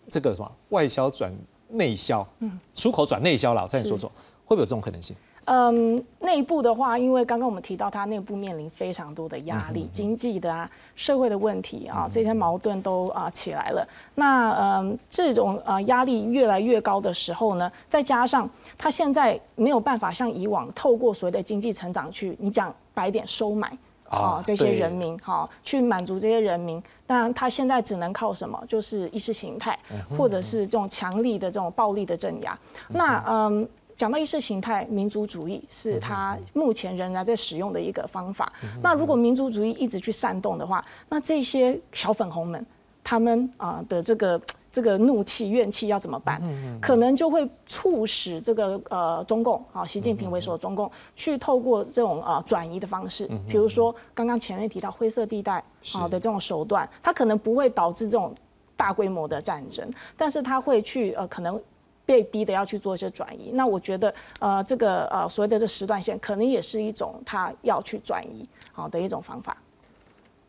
[0.10, 1.34] 这个什么外销转
[1.70, 3.62] 内销，嗯，出口转内销了。
[3.62, 4.10] 我再说说，
[4.44, 5.16] 会不会有这种可能性？
[5.52, 13.88] 嗯，内部的话，因为刚刚我们提到，它内部面临非常多的压力，经济的啊、社会的问题啊，这些矛盾都啊起来了。
[14.14, 23.76] 那嗯，这种呃压力越来越高的时候呢，再加上它现在没有办法像以往透过所谓的经济成长去，你讲白点收买
[24.08, 26.80] 啊这些人民哈，去满足这些人民。
[27.08, 28.64] 但他现在只能靠什么？
[28.68, 29.76] 就是意识形态，
[30.16, 32.56] 或者是这种强力的这种暴力的镇压。
[32.90, 33.68] 那嗯。
[34.00, 38.50] 讲到意识形态，民族主义是他目前仍然在使用的一个方法。
[38.82, 42.66] 那如果民族主义一直去煽动的话，那这些小粉红们，
[43.04, 46.42] 他们啊的这个这个怒气怨气要怎么办？
[46.80, 55.62] 可能就会促使这个呃中共啊，习近平为首的中共去透过这种呃转移的方式，比如说刚刚前面提到灰色地带
[55.96, 58.34] 啊的这种手段，它可能不会导致这种
[58.78, 61.62] 大规模的战争，但是它会去呃可能。
[62.10, 69.56] 被逼的要去做一些转移，那我觉得，呃，这个呃所谓的这时段线，可能也是一种他要去转移好的一种方法。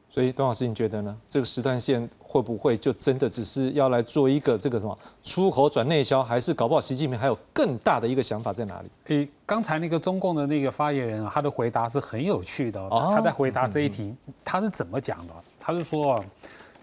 [0.09, 1.15] 所以，董老师，你觉得呢？
[1.29, 8.91] 这个时段线会不会就真的只是要来做一个这个什么出口转内销，还是搞不好习近平还有更大的一个想法在哪里？
[9.09, 12.89] 诶，刚才那个中共的那个发言人啊，他的回答是很有趣的。
[12.89, 15.35] 他在回答这一题，他是怎么讲的？
[15.61, 16.25] 他是说，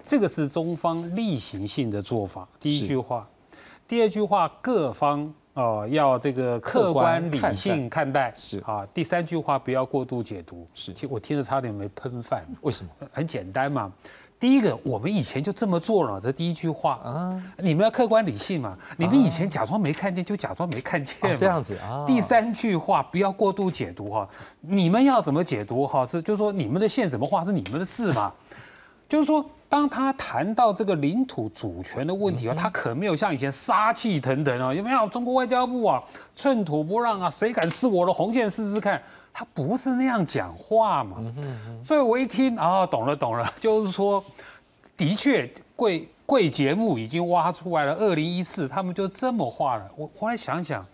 [0.03, 2.47] 这个是中方例行性的做法。
[2.59, 3.27] 第一句话。
[3.88, 8.86] 第二句话，各方哦要这个客观理性看待是啊。
[8.93, 10.93] 第三句话，不要过度解读是。
[10.93, 12.89] 其实我听着差点没喷饭，为什么？
[13.13, 13.91] 很简单嘛。
[14.39, 17.43] 第一个，我们以前就这么做了，这第一句话啊。
[17.58, 22.04] 你们要客观理性嘛，你们以前假装没看见就假装没看见，这样子啊。
[22.06, 24.30] 第三句话，不要过度解读哈。
[24.62, 26.06] 你们要怎么解读哈？
[26.06, 28.32] 是就是说你们的线怎么画是你们的事嘛。
[29.10, 29.46] 就是说。
[29.70, 35.06] 当他谈到这个领土主权的问题啊，他可没有像以前杀气腾腾啊，有没有？
[35.10, 36.02] 中国外交部啊，
[36.34, 39.04] 寸土不让啊，谁敢试我的红线试试看？
[39.34, 41.17] 他不是那样讲话嘛。
[41.84, 44.24] 所以我一听啊，懂了懂了，就是说，
[44.96, 47.93] 的确贵贵节目已经挖出来了。
[47.96, 49.86] 二零一四他们就这么画了。
[49.98, 50.86] 我后来想想，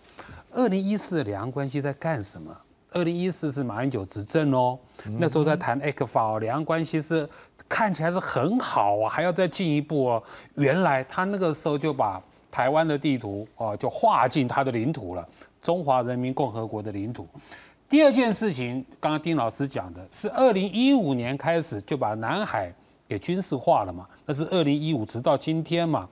[0.50, 2.52] 二零一四的两岸关系在干什么？
[2.90, 4.76] 二零一四是马英九执政哦，
[5.18, 7.28] 那时候在谈 f 法哦，两岸关系是。
[7.74, 10.22] 看起来是很好啊，还要再进一步哦。
[10.54, 15.28] 原来他那个时候就把台湾的地图哦，就划进他的领土了，
[15.60, 17.26] 中华人民共和国的领土。
[17.88, 22.72] 第二件事情，刚刚丁老师讲的是，二零一五年开始就把南海
[23.08, 24.06] 给军事化了嘛？
[24.24, 26.08] 那是二零一五，直到今天嘛。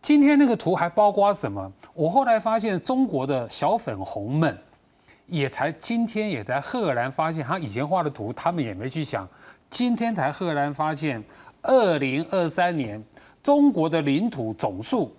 [0.00, 1.68] 今天那个图还包括什么？
[1.94, 4.56] 我后来发现，中国的小粉红们
[5.26, 9.28] 也才今天也在赫然发现，他以前画的图，他们也没去想。
[9.70, 11.22] 今天才赫然发现，
[11.62, 13.02] 二零二三年
[13.42, 15.14] 中国的领土总数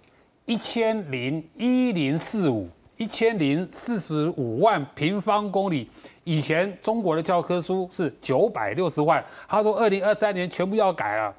[0.46, 5.90] 一千零一零四五一千零四十五万平方公里。
[6.26, 11.34] 以前中国的教科书是九百六十万，他说二零二三年全部要改了，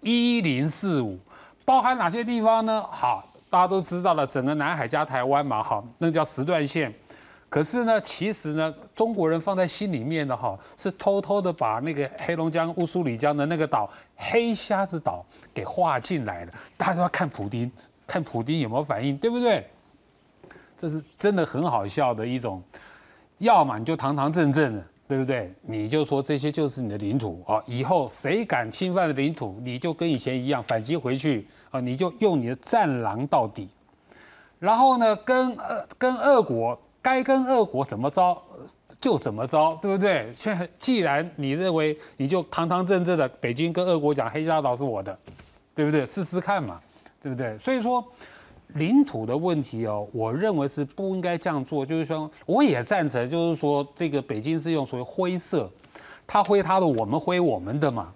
[0.00, 1.16] 一零四五
[1.64, 2.82] 包含哪些地方呢？
[2.90, 6.92] 好，大家都知道了，整个南海加台湾嘛，好，那叫时段线。
[7.50, 15.24] 可是呢，其实呢，中国人放在心里面的哈，是偷偷的把那个黑龙江乌苏里江的那个岛黑瞎子岛
[15.54, 16.52] 给划进来了。
[16.76, 17.72] 大家都要看普丁，
[18.06, 19.66] 看普丁有没有反应，对不对？
[20.76, 22.62] 这是真的很好笑的一种，
[23.38, 25.50] 要么你就堂堂正正的，对不对？
[25.62, 33.70] 你就说这些就是你的领土啊，以后谁敢侵犯的领土，你就跟以前一样反击回去啊，你就用你的战狼到底。
[34.58, 36.78] 然后呢，跟呃跟俄国。
[37.00, 38.36] 该跟俄国怎么着，
[39.00, 40.30] 就怎么着，对不对？
[40.34, 45.16] 现既然你认为你就堂堂正正的北京跟俄国讲黑沙岛是我的，
[45.74, 46.04] 对不对？
[46.04, 46.80] 试试看嘛，
[47.22, 47.56] 对不对？
[47.56, 48.04] 所以说
[48.74, 51.86] 领土的问题哦，我认为是不应该这样做。
[51.86, 55.70] 就是说，我也赞成，就是说这个北京是用所谓灰色，
[56.26, 58.12] 他挥他的，我们挥我们的嘛。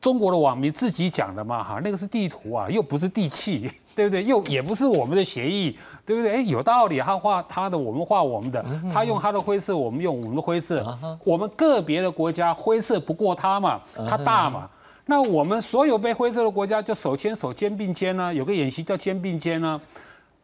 [0.00, 4.24] 中国的网民自己讲的嘛，哈，那个是地图啊，又不是地契，对不对？
[4.24, 6.32] 又也不是我们的协议，对不对？
[6.32, 14.68] 哎，有道理，他画他的，我们画我们的，他用他的灰色，我们用我们的灰色，我们个别的国家灰色不过他嘛，他大嘛，
[15.06, 19.80] 那我们所有被灰色的国家就手牵手肩并肩呢，有个演习叫肩并肩呢。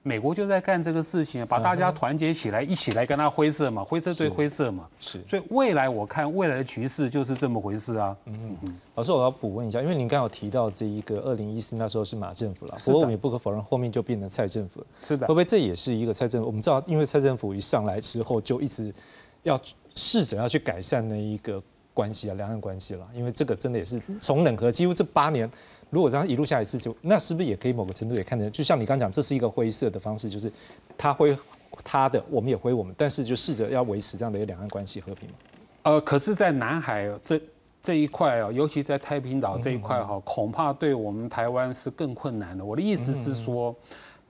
[0.02, 4.88] 美国就在干这个事情，把大家团结起来，一起来跟他灰色嘛，灰色对灰色嘛。
[5.00, 8.16] 是，所以未来我看未来的局势就是这么回事啊。
[8.26, 8.76] 嗯嗯。
[8.94, 14.82] 老师，我要补问一下，因为您刚有提到这一个二零一四那时候是马政府了，不过我们也不可否认后面就变成蔡政府。
[15.02, 15.26] 是的。
[15.26, 16.46] 会不会这也是一个蔡政府？
[16.46, 18.94] 我们知道，因为蔡政府一上来之后就一直
[19.42, 19.58] 要
[19.94, 23.06] 试着要去改善那一个关系啊，两岸关系了。
[23.14, 25.50] 因为这个真的也是从冷和几乎这八年。
[25.90, 30.52] 如果这样一路下来是就那是不是也可以某个程度也看得，就像你刚讲，这是一个灰色的方式，就是
[30.96, 31.36] 他挥
[31.84, 35.34] 他的，我们也挥我们，但是就试着要维持这样的一个两岸关系和平嘛。
[35.82, 37.40] 呃，可是，在南海这
[37.80, 42.64] 这一块啊，尤其在太平岛这一块哈，恐怕对我们台湾是更困难的。
[42.64, 43.74] 我的意思是说。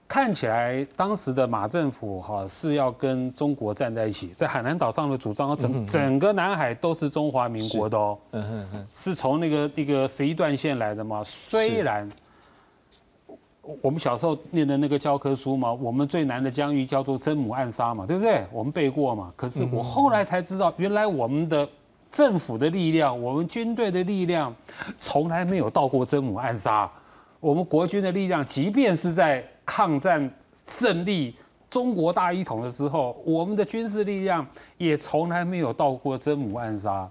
[0.09, 8.17] 看起来当时的马政府哈是要跟中国站在一起，在海南岛上的主张，整整个南海都是中华民国的哦，
[8.91, 11.23] 是从那个那个十一段线来的嘛。
[11.23, 12.09] 虽然
[13.83, 18.43] 我们小时候念的那个教科书嘛，我们最难的疆域叫做真母暗杀嘛，对不对？
[18.51, 19.31] 我们背过嘛。
[19.35, 21.69] 可是我后来才知道，原来我们的
[22.09, 24.51] 政府的力量，我们军队的力量，
[24.97, 26.89] 从来没有到过真母暗杀。
[27.39, 30.27] 我们国军的力量，即便是在抗战
[30.65, 31.35] 胜利、
[31.69, 34.43] 中国大一统的时候，我们的军事力量
[34.79, 37.07] 也从来没有到过真母暗杀。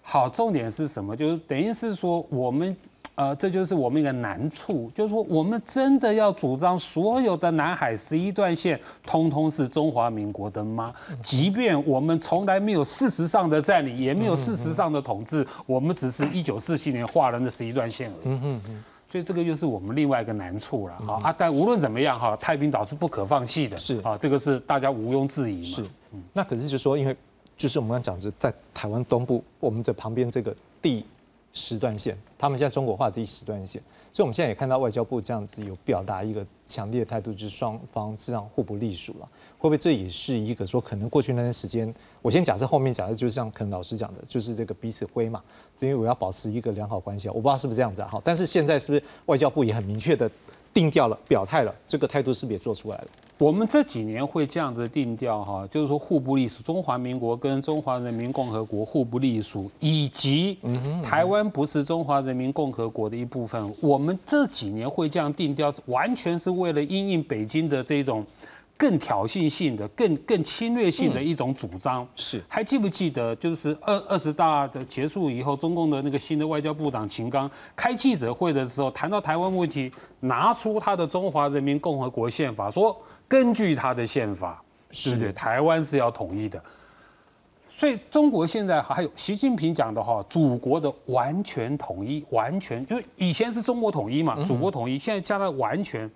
[0.00, 1.14] 好，重点是什么？
[1.14, 2.74] 就是等于是说，我们
[3.16, 10.90] 呃，这就是我们一个难处，就是说，我们真的要主张所有的南海十一段线通通是中华民国的吗？
[11.22, 18.40] 即便我们从来没有事实上的占领，也没有事实上的统治，我们只是一九四七年画了那十一段线而已。
[19.14, 21.22] 所以这个又是我们另外一个难处了啊！
[21.22, 25.76] 啊，但无论怎么样哈，太平岛是不可放弃的，是啊，这个是大家毋庸置疑嘛。
[25.76, 25.84] 是，
[26.32, 27.16] 那可是就说，因为
[27.56, 30.52] 就是我们刚讲着，在台湾东部，我们的旁边这个
[30.82, 31.06] 地。
[31.54, 33.80] 时段线，他们现在中国化第十段线，
[34.12, 39.28] 所以我们现在也看到外交部这样子有表达一个强烈的态度，就是双方这样互不隶属了。
[39.56, 45.42] 会不会这也是一个说，可能过去那段时间，我先假设后面假设就是像可能老师讲的，就是这个彼此灰嘛，
[45.80, 48.08] 因为我要保持一个良好关系啊，我不知道是不是这样子啊。
[48.10, 50.30] 好，但是现在是不是外交部也很明确的
[50.74, 53.06] 定调了、表态了，这个态度是不是也做出来了？
[53.36, 60.58] 我们这几年会这样子定调哈，就是说互不隶属，中华民国跟中华人民共和国互不隶属，以及
[61.02, 63.74] 台湾不是中华人民共和国的一部分。
[63.80, 68.24] 我们这几年会这样定调，是完全是为了因应北京的这种。
[68.76, 73.34] 更挑衅性的、更更侵略性的一种主张是，还记不记得？
[73.36, 84.60] 就是二二十大的结束以后，中共的那个新的外交部长秦刚开记者会的时候，谈到台湾问题，拿出他的中华人民共和国宪法，说根据他的宪法，
[84.90, 85.32] 对不对？
[85.32, 86.60] 台湾是要统一的。
[87.68, 96.10] 所以中国现在还有习近平讲的哈，祖国的完全统一，完全就是以前是中国统一嘛，祖国统一，现在加了完全。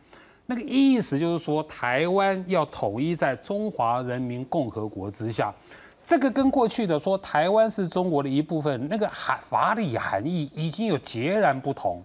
[0.51, 5.55] 那个意思就是说，台湾要统一在中华人民共和国之下，
[6.03, 12.03] 这个跟过去的说台湾是中国的一部分，那个含法理含义已经有截然不同。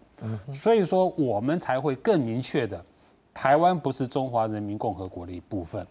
[0.54, 2.84] 所以说我们才会更明确的，
[3.34, 5.88] 台湾不是中华人民共和国的一部分，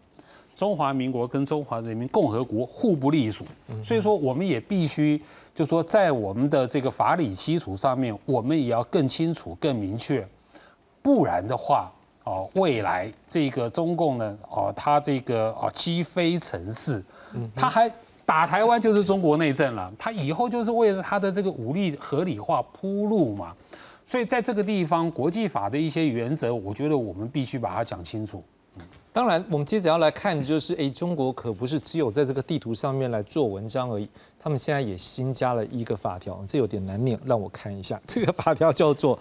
[0.54, 3.46] 中华民国跟中华人民共和国互不隶属。
[3.82, 5.18] 所以说我们也必须，
[5.54, 10.28] 就说在我们的这个法理基础上面，我们也要更清楚、更明确，
[11.00, 11.90] 不然的话。
[12.24, 17.02] 哦，未来这个中共呢，哦，他这个哦击飞城市，
[17.54, 17.90] 他还
[18.24, 23.52] 打台湾就是中国内政了，他以后就是为了他的这个武力合理化铺路嘛，
[24.06, 28.40] 所以在这个地方，国际法的一些原则，我觉得我们必须把它讲清楚。
[29.12, 34.08] 当然，我们接着要来看的就是，哎，中国可不是只有在这个地图上面来做文章而已，
[34.40, 39.18] 他们现在也新加了一个法条，这有点难念，让我看一下，这个法条叫做。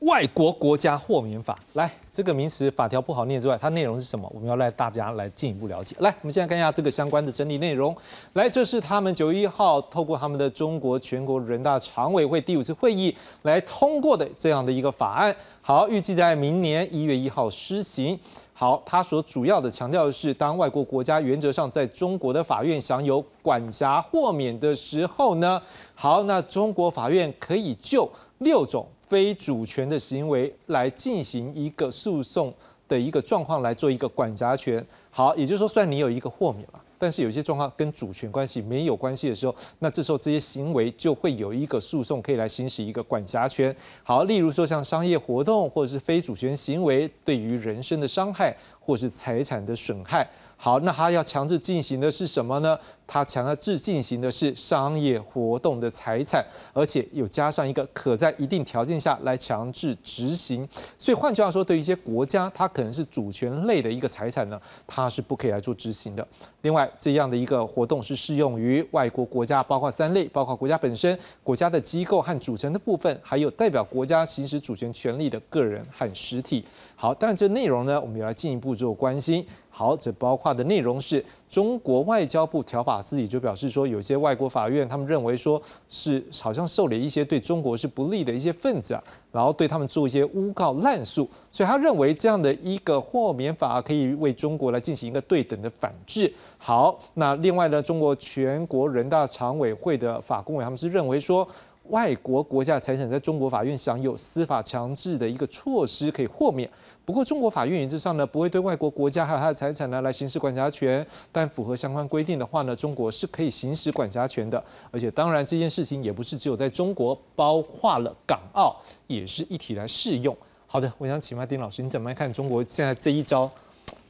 [0.00, 4.26] 外国国家豁免法，来这个名词法条不好念之外，它内容是什么？
[4.34, 5.94] 我们要来大家来进一步了解。
[5.98, 7.94] 来，我们现在看一下这个相关的整理内容。
[8.32, 15.34] 来，这是他们九月一号透过他们的中国全国人大常委会第五次会议来通过的这样的一个法案。
[15.60, 18.18] 好，预计在明年一月一号施行。
[18.54, 25.60] 好，它所主要的强调的是，当外国国家原则上在中国的法院享有管辖豁免的时候呢，
[25.94, 28.86] 好，那中国法院可以就六种。
[29.10, 32.54] 非主权的行为来进行一个诉讼
[32.88, 34.84] 的一个状况来做一个管辖权。
[35.10, 43.74] 好，也就是说，算你有一个豁免了，但是有些状况跟主权关系没有关系的时候，那这时候这些行为就会有一个诉讼可以来行使一个管辖权。
[44.04, 50.24] 好，例如说像商业活动或者是非主权行为对于人身的伤害或是财产的损害。
[50.62, 52.78] 好，那他要强制进行的是什么呢？
[53.06, 56.44] 他强制进行的是商业活动的财产，
[56.74, 60.68] 而且又加上一个可在一定条件下来强制执行。
[60.98, 66.28] 所以换句话说，对于一些国家，它可能是主权类的一个财产呢，它是不可以来做执行的。
[66.62, 76.64] 另外，这样的一个活动是适用于外国国家，包括三类，包括国家本身、国家的机构和组成的部分，还有代表国家行使主权权利的个人和实体。
[76.96, 79.46] 好，但这内容呢，我们要进一步做关心。
[79.70, 96.32] 好，这包括的内容是中国外交部条法司也就表示说，有些外国法院他们认为说是好像受理一些对中国是不利的一些分子啊，然后对他们做一些诬告滥诉，所以他认为这样的一个豁免法可以为中国来进行一个对等的反制。
[96.56, 101.46] 好，那另外呢，中国全国人大常委会的法工委他们是认为说，
[101.88, 106.70] 外国国家财产在中国法院享有司法强制的一个措施可以豁免。
[107.02, 111.04] 不过，中国法院原则上呢，不会对外国国家还有它的财产呢来行使管辖权。
[111.32, 114.62] 但符合相关规定的话呢，中国是可以行使管辖权的。
[114.92, 118.76] 而且，当然这件事情也不是只有在中国，包括了港澳
[119.08, 120.36] 也是一体来适用。
[120.68, 123.50] 好的，我想请问丁老师，你怎么看中国现在这一招？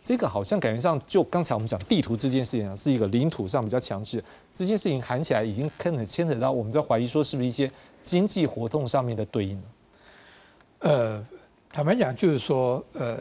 [0.02, 4.22] 这个好像感觉上，就刚才我们讲地图这件事情啊，是一个领土上比较强势。
[4.52, 7.70] 这件事情喊起来已经可能牵扯到，我们在怀疑说是不是一些
[8.02, 9.62] 经济活动上面的对应
[10.80, 11.24] 呃。
[11.72, 13.18] 坦白讲，就是说，呃，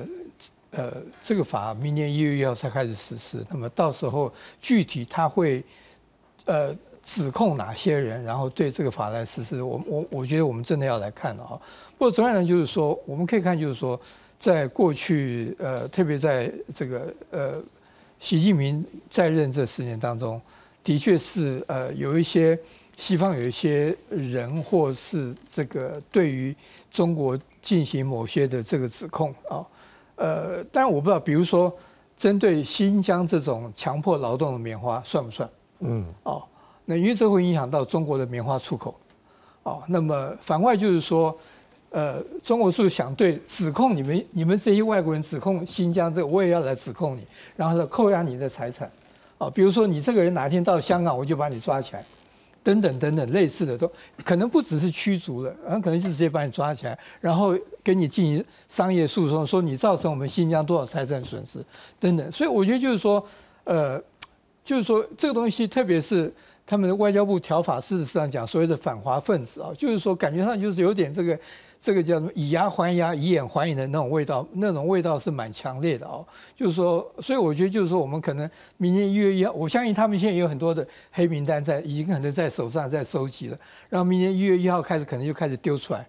[0.72, 5.64] 呃，这个法明年一月一号才开始实施，那么到时候具体他会，
[6.46, 11.62] 呃，指控哪些人，然后对这个法来实施，我我我觉得我们真的要来看了啊。
[11.96, 14.00] 不过总而言之，就是说，我们可以看，就是说，
[14.40, 17.62] 在过去，呃，特别在这个呃，
[18.20, 20.42] 习近平在任这十年当中，
[20.84, 22.58] 的确是呃，有一些
[22.98, 26.56] 西方有一些人，或是这个对于
[26.90, 27.40] 中国。
[27.62, 29.66] 进行某些的这个指控啊，
[30.16, 31.76] 呃，但是我不知道，比如说
[32.16, 35.50] 针对新疆这种强迫劳动的棉花算不算？
[35.80, 36.44] 嗯，哦，
[36.86, 38.96] 那因为这会影响到中国的棉花出口，
[39.64, 41.38] 哦，那么反过来就是说，
[41.92, 48.92] 呃，中国是不是想对指控你们，你们这些外国人指控新疆这，我也要来指控你，然后呢扣押你的财产，
[49.38, 52.06] 啊，比如说你这个人哪天到香港，我就把你抓起来。
[52.70, 53.92] 等等等等，类似的都
[54.24, 61.64] 可能不只是驱逐了，很可能是直接把你抓起来，然后给你进行商业诉讼，说你造成我们新疆多少财产损失
[62.00, 62.32] 等等。
[62.32, 63.26] 所以我觉得就是说，
[63.64, 64.00] 呃，
[64.64, 66.32] 就是说这个东西，特别是
[66.68, 71.38] 他们的外交部条法，事实上讲所谓的反华分子啊，就是说感觉上就是有点这个。
[71.82, 72.30] 这个叫什么？
[72.36, 76.26] 以牙还牙，以眼还眼的那种味道，那种味道是蛮强烈的哦。
[76.56, 83.58] 就是说，所以我觉得就是说，我们可能明年一月一号，我相信他们现在有很多的黑名单在，已经可能在手上在收集了。
[83.88, 86.06] 然后明年一月一号开始，可能就开始丢出来。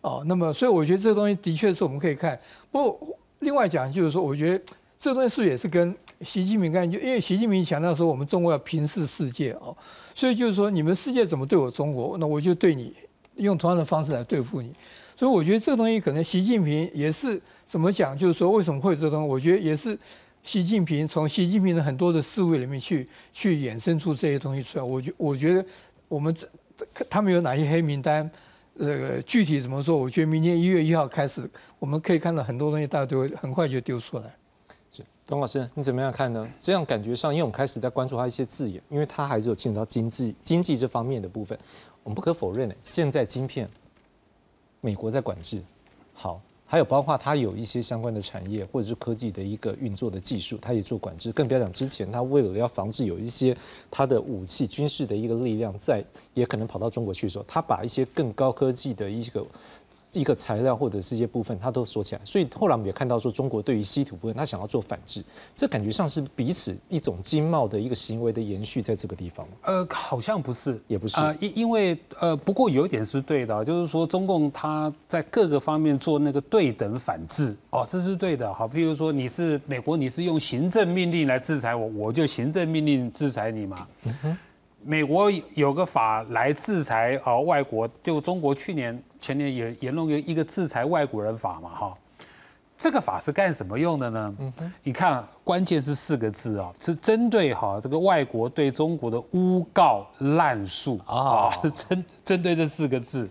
[0.00, 2.38] 哦，那么所以我觉得这个东西的确是我们可以看。
[2.70, 4.64] 不过另外讲就是说，我觉得
[4.98, 9.76] 这东西是也是跟习近平干就因为习近平强调说，我们中国要平视世界哦，
[10.14, 12.92] 所以就是说，你们世界怎么对我中国，那我就对你
[13.36, 14.74] 用同样的方式来对付你。
[15.16, 19.28] 所以我觉得这个东西可能习近平也是怎么讲，就是说为什么会这东西？
[19.28, 19.98] 我觉得也是
[20.42, 24.84] 习近平从习近平的很多的思维里面去去衍生出这些东西出来。
[24.84, 25.64] 我觉我觉得
[26.08, 26.48] 我们这
[27.08, 28.28] 他们有哪些黑名单？
[28.76, 29.96] 呃，具体怎么说？
[29.96, 31.48] 我觉得明年一月一号开始，
[31.78, 34.24] 我们可以看到很多东西，大家都会很快就丢出来。
[34.90, 36.44] 是，董老师，你怎么样看呢？
[36.60, 41.56] 这样感觉上，因为我们开始在关注他一些字眼，因为他还是有牵扯到经济经济这方面的部分。
[42.02, 43.70] 我们不可否认的，现在晶片。
[44.84, 45.62] 美国在管制，
[46.12, 51.32] 好，还有包括它有一些相关的产业或者是科技的一个运作的技术，它也做管制。
[51.32, 53.56] 更不要讲之前，它为了要防止有一些
[53.90, 56.04] 它的武器军事的一个力量在，
[56.34, 59.42] 也可能跑到中国去的时候，它把一些更高科技的一个
[60.20, 62.20] 一个材料或者是一些部分，它都锁起来。
[62.24, 65.22] 所以后来我们也看到说，中国对于稀土部分，它想要做反制，
[65.54, 69.46] 这感觉上是彼此一种经贸的一个行为的延续，在这个地方。
[69.62, 78.52] 呃，好像不是，也不是啊，因因为呃，不过有一点是对的，就是说中共它在各个方面做那个对等反制，哦，这是对的。
[78.52, 83.86] 好，譬如说你是美国，你是用行政命令来制裁我，我就行政命令制裁你嘛。
[84.86, 91.94] 美国有个法来制裁啊外国，就中国去年前年也也弄个一个制裁外国人法嘛哈，
[92.76, 94.34] 这个法是干什么用的呢？
[94.82, 103.28] 你看关键是四个字啊，是针对哈这个外国对中国的诬告滥诉啊，是针针对这四个字，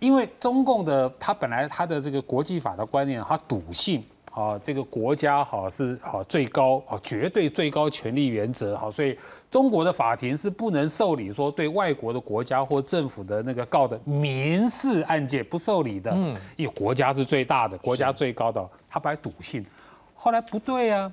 [0.00, 4.04] 因为中共的他本来他的这个国际法的观念，他笃信。
[4.34, 9.16] 啊，这个国家好是好最高啊，绝对最高权力原则好，所以
[9.48, 19.64] 中国的法庭是不能受理说对外国的国家或政府的那个告的民事案件不受理的，嗯，因为国家是最大的，国家最高的，他本来笃信，
[20.16, 21.12] 后来不对啊，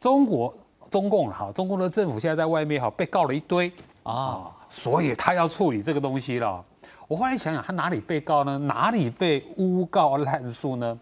[0.00, 0.54] 中国
[0.88, 3.70] 中共哈，中共的政府现在在外面哈被告了一堆
[4.02, 6.64] 啊，所以他要处理这个东西了。
[7.06, 8.56] 我后来想想，他哪里被告呢？
[8.56, 10.98] 哪里被诬告滥诉呢？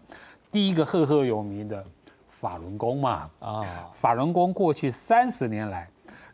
[0.55, 1.83] 第一个赫赫有名的
[2.29, 3.61] 法轮功嘛，啊，
[3.93, 5.85] 法轮功过去三十年来，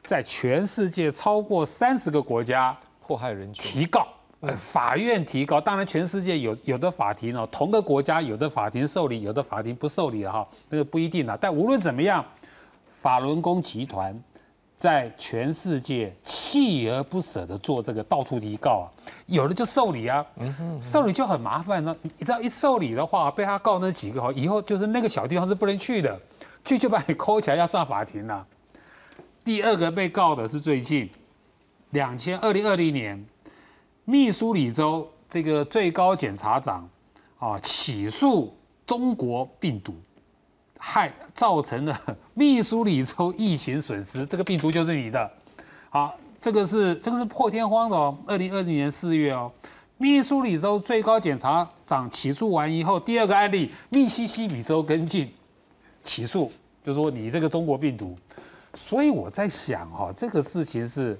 [0.04, 4.08] 在全世界超过三十个国家迫害人权，提告，
[4.42, 5.60] 呃法院提告。
[5.60, 11.36] 当然，全世界有有的法庭哦，同个国家有的法庭受理，有的法庭不受理了哈，那个不一定啊。
[11.42, 12.24] 但无论怎么样，
[12.92, 14.16] 法轮功集团。
[14.82, 18.86] 在全世界锲而不舍的做这个到处提告啊，
[19.28, 20.26] 有的就受理啊，
[20.80, 21.96] 受理就很麻烦呢。
[22.02, 26.20] 你知道一受理的话，被他告那几个以后就是那个小地方是不能去的，
[26.66, 28.44] 去就把你扣起来要上法庭了。
[29.46, 31.08] 第二个被告的是最近
[31.92, 33.24] 两千二零二零年，
[34.06, 36.90] 密苏里州这个最高检察长
[37.38, 38.52] 啊起诉
[38.88, 39.94] 中国病毒。
[40.84, 42.02] 害造成了
[42.34, 45.32] 密苏里州疫情损失，这个病毒就是你的。
[45.92, 48.18] 好，这个是这个是破天荒的哦。
[48.26, 49.52] 二零二零年四月哦，
[50.00, 55.32] 密苏里州最高检察长起诉完以后，第二个案例，密西西比州跟进
[56.02, 56.52] 起诉，
[56.84, 58.18] 就说你这个中国病毒。
[58.74, 61.16] 所以我在想哈，这个事情是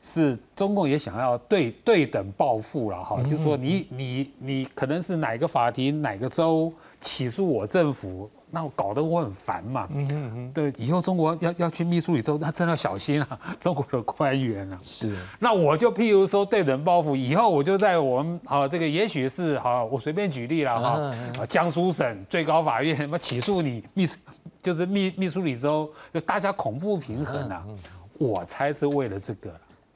[0.00, 8.28] 是中共也想要对对等报复了哈，就说你你你可能是哪个法庭哪个州起诉我政府。
[8.50, 24.16] 那我搞得我很烦嘛，嗯嗯嗯，对，以后中国要要去秘书里州，那真的要小心啊， 中国的官员啊，是，那我就譬如说对人报复，以后我就在我们好这个，也许是好，我随便举例了哈，江苏省最高法院什么起诉你秘书，
[24.62, 27.64] 就是秘秘书里州，就大家恐怖平衡啊，
[28.18, 29.50] 我猜是为了这个。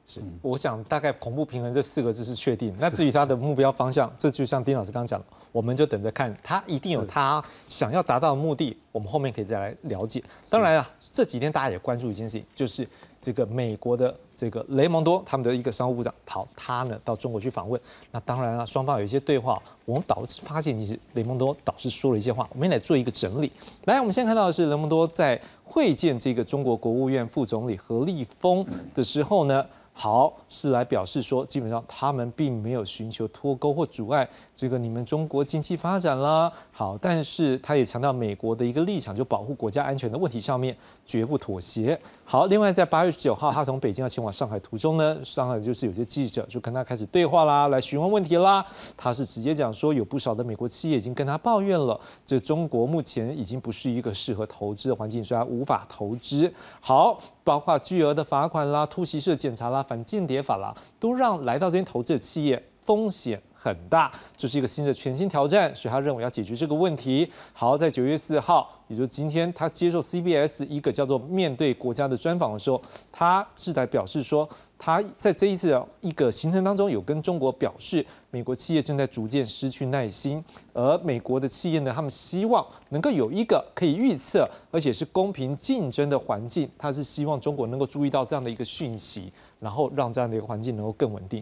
[0.05, 2.75] 是，我想大概恐怖平衡这四个字是确定。
[2.77, 8.75] 那至于他的目标方向，这就像丁老师刚刚讲，我们就等着看，他一定有他想要达到的目的。
[8.91, 10.21] 我们后面可以再来了解。
[10.49, 12.85] 当然啊，这几天大家也关注一件事情，就是
[13.21, 17.79] 这个美国的这个雷蒙多他们的一个商务部长，好，他呢到中国去访问。
[18.11, 23.49] 那当然了，双方有一些对话，我们导发现其实雷蒙多导师说了一些话，我们来做一个整理。
[23.85, 29.65] 来，我们先看到的是雷蒙多在会见这个中国国务院副总理何立峰的时候呢。
[29.95, 36.51] 好，是来表示说，基本上他们并没有寻求脱钩或阻碍这个你们中国经济发展啦。
[36.71, 40.75] 好，但是他也强调美国的一个立场，就保护国家安全的问题上面
[41.05, 41.99] 绝不妥协。
[42.23, 48.65] 好，另外在八月十九号，他从北京要前往上海途中呢，上海就是有些记者就跟他开始对话啦，来询问问题啦。
[48.95, 56.51] 他是直接讲说，有不少的美国企业已经跟他抱怨了，这中国目前已经不是一个适合投资的环境，所以他无法投资。
[56.79, 59.83] 好，包括巨额的罚款啦、突袭式检查啦。
[59.83, 67.31] 反间谍法啦，都让来到这边投资的企业风险很大，这是一个新的全新挑战，所以他认为要解决这个问题。
[67.53, 68.69] 好，在九月四号。
[68.89, 72.79] 也就是今天，他接受 CBS 一个叫做“面对国家”的专访的时候，
[73.11, 74.47] 他是在表示说，
[74.77, 80.43] 他在这一次的一个行程当中有跟中国表示，美国企业正在逐渐失去耐心，
[80.73, 86.69] 而美国的企业呢，他们希望能够有一个可以预测而且是公平竞争的环境。
[86.77, 91.41] 他是希望中国能够注意到这样的一个讯息，然后让这样的一个环境能够更稳定。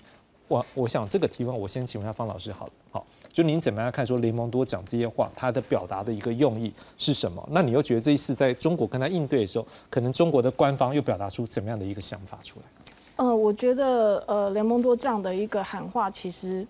[0.52, 3.06] 我我想这个提问，我先请问一下方老师，好了，好。
[3.32, 7.42] 就您怎么样看说雷蒙多讲这些话，他的表达的一个用意是什么？
[7.52, 12.66] 那你又觉得这一次在中国跟他应对的时候，可能中国的官方又表达出怎么样的一个想法出来？
[13.16, 16.68] 呃，我觉得呃雷蒙多这样的一个喊话，其实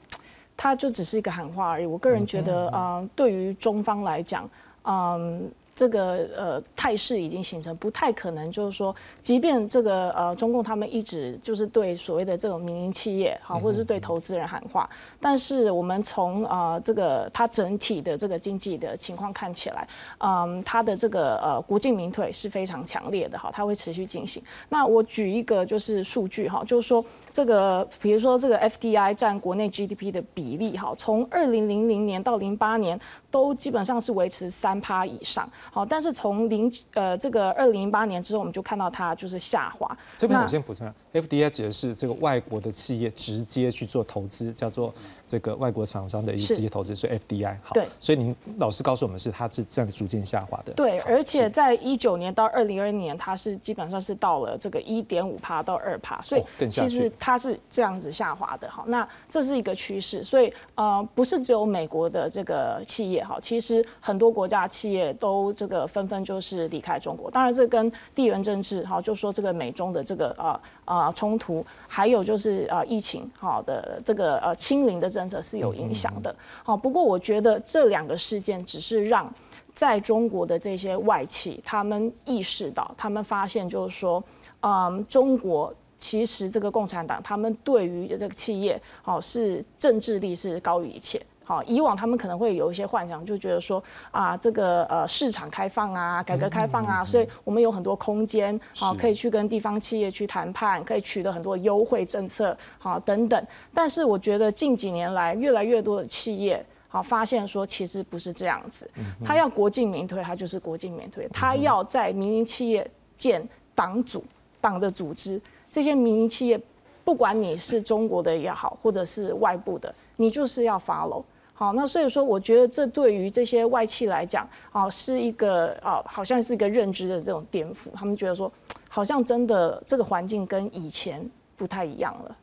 [0.56, 1.88] 他就只是一个喊话而已。
[1.88, 4.48] 我个人觉得，呃，对于中方来讲，
[4.84, 5.52] 嗯。
[5.82, 14.88] 这个呃态势已经形成，不太可能就是说，即便这个呃中共他们一直就是对所谓的这种民营企业好，或者是对投资人喊话，
[15.20, 19.88] 但是我们从呃这个它整体的这个经济的情况看起来，
[20.20, 24.40] 嗯，它的这个呃国进民退是非常强烈的哈，它会持续进行。
[24.70, 27.04] 那我举一个就是数据哈，就是说。
[27.32, 39.98] 这个比如说这个 FDI 占国内 GDP 的比例哈，从二零零零年到零八年都基本上是维持三趴以上，好，但是从零呃这个二零零八年之后，我们就看到它就是下滑。
[40.18, 44.94] 这边我先补充，FDI 指的是这个外国的企业直接去做投资，叫做
[45.26, 47.74] 这个外国厂商的一个直接投资，所以 FDI 好。
[47.74, 50.74] 对，所以您老师告诉我们是它是这样的逐渐下滑的。
[50.74, 57.10] 对，而且在一九年到二零二年，它是基本上是到了这个一点五趴到二趴，所以其实。
[57.24, 67.30] 它是这样子下滑的，好，那这是一个趋势，所以呃，不是只有美国的这个企业哈，其实很多国家企业都这个纷纷就是离开中国。
[67.30, 76.36] 当然，这跟地缘政治哈，就说这个美中的这个呃呃冲突，还有就是呃疫情好的这个呃清零的政策是有影响的。
[76.64, 79.32] 好，不过我觉得这两个事件只是让
[79.76, 84.24] 在中国的这些外企他们意识到，他们发现就是说，
[84.62, 85.72] 嗯，中国。
[86.02, 91.22] 其实这个共产党，他们对于这个企业，好是政治力是高于一切。
[91.44, 103.48] 好，以往他们可能会有一些幻想，就觉得说啊，这个呃市场开放啊，改革开放啊，所以我们有很多空间，好可以去跟地方企业去谈判，可以取得很多优惠政策，好等等。
[103.74, 108.90] 但是我觉得近几年来，越来越多的企业好发现说，其实不是这样子。
[109.26, 113.46] 他要国进民退，他就是国进民退；他要在民营企业建
[113.76, 114.24] 党组、
[114.62, 115.42] 党的组织。
[115.72, 116.62] 这些民营企业，
[117.06, 121.24] 不管你是中国的也好，或者是外部的，你就是要 follow。
[121.54, 127.90] 好，那所以说，我觉得这对于这些外企来讲，啊，是一个啊，好像是一个认知的这种颠覆。
[127.94, 128.52] 他们觉得说，
[128.90, 131.24] 好像真的这个环境跟以前
[131.56, 132.36] 不太一样了。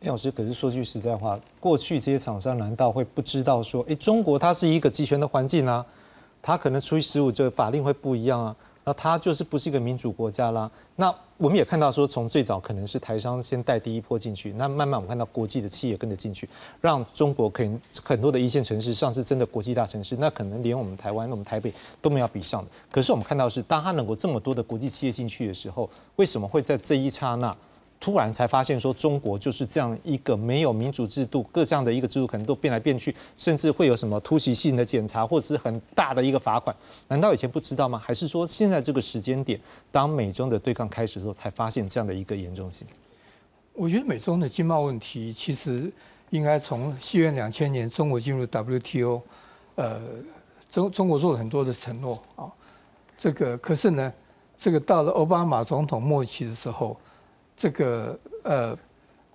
[0.00, 5.84] 李老师，可是说句实在话，过去这些厂商难道会不知道说，哎，中国它是一个集权的环境啊，
[6.42, 8.56] 它可能出于十五这法令会不一样啊？
[8.84, 10.70] 那它就是不是一个民主国家啦。
[10.96, 16.48] 那我们也看到说，从最早可能是台商先带第一波进去，那慢慢我们看到国际的企业跟着进去，
[16.80, 22.70] 让中国可能很多的一线城市上是真的国际大城市，那可能连我们台湾、我们台北都没有比上的。
[22.92, 27.54] 可是我们看到是，当它能够这么多的国际企业进去的时候，为什么会在这一刹那？
[28.04, 36.76] 突然才发现说中国就是这样一个没有民主制度，各这样的一个制度可能都变来变去，甚至会有什么突袭性的检查，或者是很大的一个罚款。
[37.08, 37.98] 难道以前不知道吗？
[37.98, 39.58] 还是说现在这个时间点，
[39.90, 42.86] 当美中的对抗开始的时候，才发现这样的一个严重性？
[43.72, 45.90] 我觉得美中的经贸问题其实
[46.28, 49.22] 应该从西元两千年中国进入 WTO，
[49.76, 49.98] 呃，
[50.68, 52.52] 中中国做了很多的承诺啊，
[53.16, 54.12] 这个可是呢，
[54.58, 56.94] 这个到了奥巴马总统末期的时候。
[57.56, 58.78] 这个呃，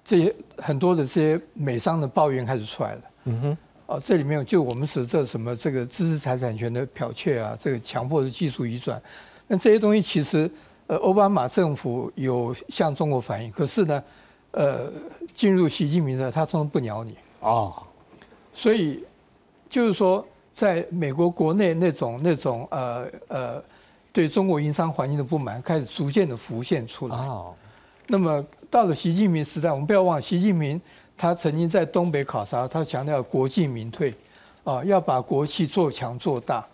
[0.04, 3.02] 这些很多的这些美商的抱怨开始出来了。
[3.26, 3.58] 嗯哼，
[3.88, 9.02] 哦，这里面就我们是这什么这个知识财产权的剽窃啊，这个强迫的技术移转，
[9.48, 10.50] 那这些东西其实
[10.88, 14.04] 呃，奥巴马政府有向中国反映，可是呢，
[14.52, 14.92] 呃，
[15.34, 17.16] 进入习近平的他从不鸟你。
[17.42, 17.72] 啊，
[18.54, 19.04] 所以
[19.70, 23.64] 就是说，在美国国内那种那种呃呃，
[24.12, 27.18] 对中国营商环境的不满开始逐渐的浮现出来。
[28.12, 30.82] 那么到了习近平时代，我们不要忘，习近平
[31.16, 34.12] 他曾经在东北考察，他强调国进民退，
[34.64, 36.66] 啊，要把国企做强做大，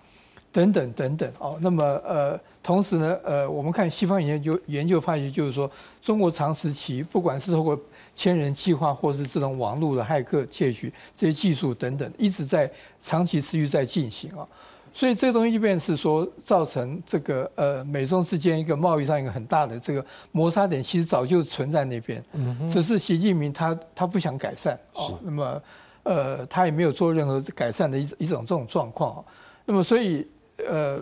[0.53, 1.57] 等等等等哦。
[1.59, 5.69] 那么呃，同时呢，呃，我们看西方研究研究发现，就是说
[6.01, 7.77] 中国长时期不管是通过
[8.15, 12.71] 千人计划，或是这种网络的骇客窃取这些技术等等，一直在
[13.01, 14.47] 长期持续在进行啊。
[14.95, 22.23] 所以这个东西就变是说，造成这个呃美中之间一个贸易上一个很大的这个摩擦点，其实早就存在那边，
[22.69, 25.13] 只是习近平他他不想改善，是。
[25.21, 25.61] 那么
[26.03, 29.21] 呃他也没有做任何改善的一一种这种状况，
[29.65, 30.25] 那么所以
[30.65, 30.97] 呃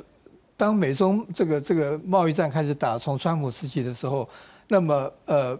[0.58, 4.28] 当美中这个这个贸易战开始打，从川普时期的时候，
[4.70, 5.60] 那么呃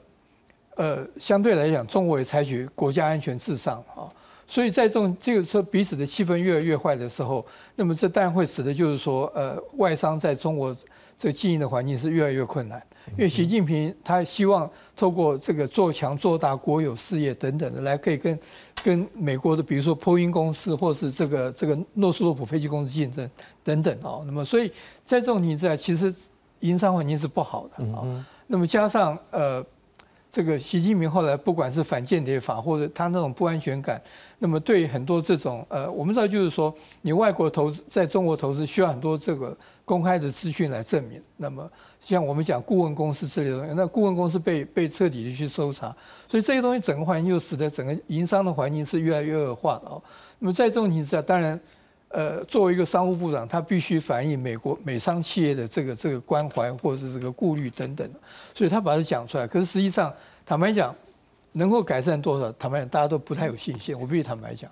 [0.76, 4.10] 呃相对来讲，中国也采取国家安全至上啊。
[4.54, 7.44] 所以在这种这个时候彼此的气氛越来越坏的时候，
[7.76, 10.72] 那么这当然会使得就是说，呃，外商在中国
[11.18, 12.80] 这个经营的环境是越来越困难。
[13.14, 18.40] 因为习近平他希望透过这个做强做大国有事业等等的，来可以跟
[18.84, 23.28] 跟美国的比如说波音公司或是这个这个诺斯洛普飞机公司竞争
[23.64, 24.22] 等等哦。
[24.28, 24.72] 那么所以
[25.04, 26.14] 在这种情况下，其实
[26.60, 28.06] 营商环境是不好的啊。
[28.46, 29.66] 那么加上呃。
[30.34, 34.02] 这个习近平后来不管是反间谍法或者他那种不安全感，
[34.40, 36.74] 那么对很多这种呃，我们知道就是说，
[37.04, 39.56] 你外国投资在中国投资需要很多这个
[39.86, 41.22] 公开的资讯来证明。
[41.38, 41.70] 那么
[42.02, 45.96] 像我们讲顾问公司之类的东西，那顾问公司被被彻底的去搜查，
[46.28, 50.02] 所以这些东西整个环境就使得整个营商的环境是越来越恶化的哦。
[50.40, 51.62] 那么在这种情况下，当然。
[52.14, 58.08] 呃，作为一个商务部长，他必须反映美国美商企业的这个这个关怀或者是这个顾虑等等，
[58.54, 59.48] 所以他把它讲出来。
[59.48, 60.14] 可是实际上，
[60.46, 60.96] 坦白讲，
[61.54, 62.52] 能够改善多少？
[62.52, 63.98] 坦白讲，大家都不太有信心。
[64.00, 64.70] 我必须坦白讲。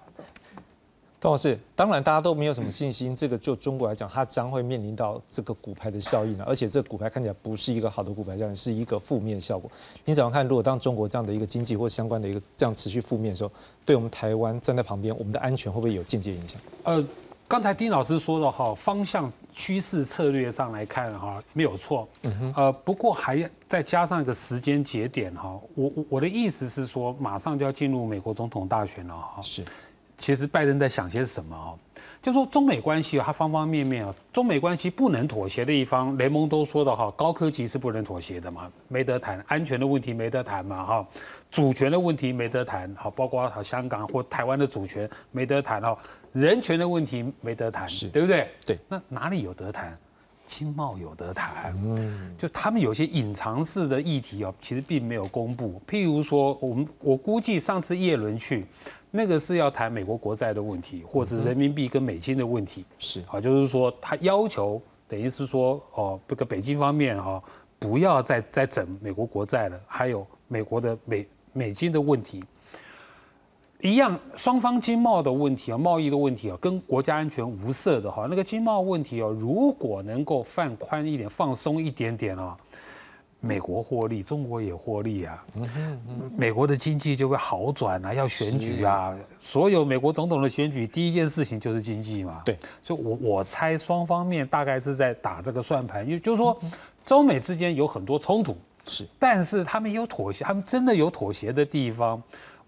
[1.20, 3.16] 董老师，当然大家都没有什么信心。
[3.16, 9.70] 这个就中国来讲，它将会面临到这个股牌的效应了，而且这个股牌看起来不是一个好的股牌效应，是一个负面效果。
[10.06, 10.48] 你怎么看？
[10.48, 13.52] 如果当中国这样的一个经济或相关的一个这样持续负面的时候，
[13.84, 16.62] 对我们台湾站在旁边，我们的安全会不会有间接影响？
[16.84, 17.04] 呃。
[17.52, 22.08] 刚才丁老师说的哈，方向趋势策略上来看哈，没有错。
[22.22, 25.60] 嗯哼呃，不过还要再加上一个时间节点哈。
[25.76, 29.42] 我我的意思是说，马上就要进入美国总统大选了哈。
[29.42, 29.66] 是，
[30.18, 31.76] 其实拜登在想些什么啊？
[32.22, 41.08] 就说中美关系啊，它方方面面啊，中美关系不能妥协的一方，雷蒙都说的哈，高科技是不能妥协的嘛，没得谈；安全的问题没得谈嘛哈，
[41.50, 45.98] 主权的问题没得谈，好，包括好香港或台湾的主权没得谈哈。
[46.34, 48.48] 人权的问题没得谈，是对不对？
[48.66, 49.98] 对，那哪里有得谈？
[50.46, 55.82] 经贸有得谈，嗯，就他们有些隐藏式的议题哦，其实并没有公布。
[55.88, 58.66] 譬如说，我们我估计上次叶伦去，
[59.12, 67.42] 那个是要谈美国国债的问题，或是人民币跟美金的问题，是啊，就是说他要求，等于是说哦，这个北京方面哈，
[67.80, 72.44] 不要再再整美国国债了，还有美国的美美金的问题。
[73.82, 78.28] 一样，双方经贸的问题啊，贸易的问题啊，跟国家安全无涉的哈。
[78.30, 82.56] 那个经贸问题哦，如果能够放宽一点、放松一点点啊，
[83.40, 85.44] 美国获利，中国也获利啊。
[86.38, 88.14] 美国的经济就会好转啊。
[88.14, 92.44] 要选举啊，所有美国总统的选举，第一件事情就是经济嘛。
[92.46, 96.56] 对，所以我我猜双方面大概是在打这个算盘，也就是说，
[97.04, 98.56] 中美之间有很多冲突，
[98.86, 102.22] 是，但是他们有妥协，他们真的有妥协的地方。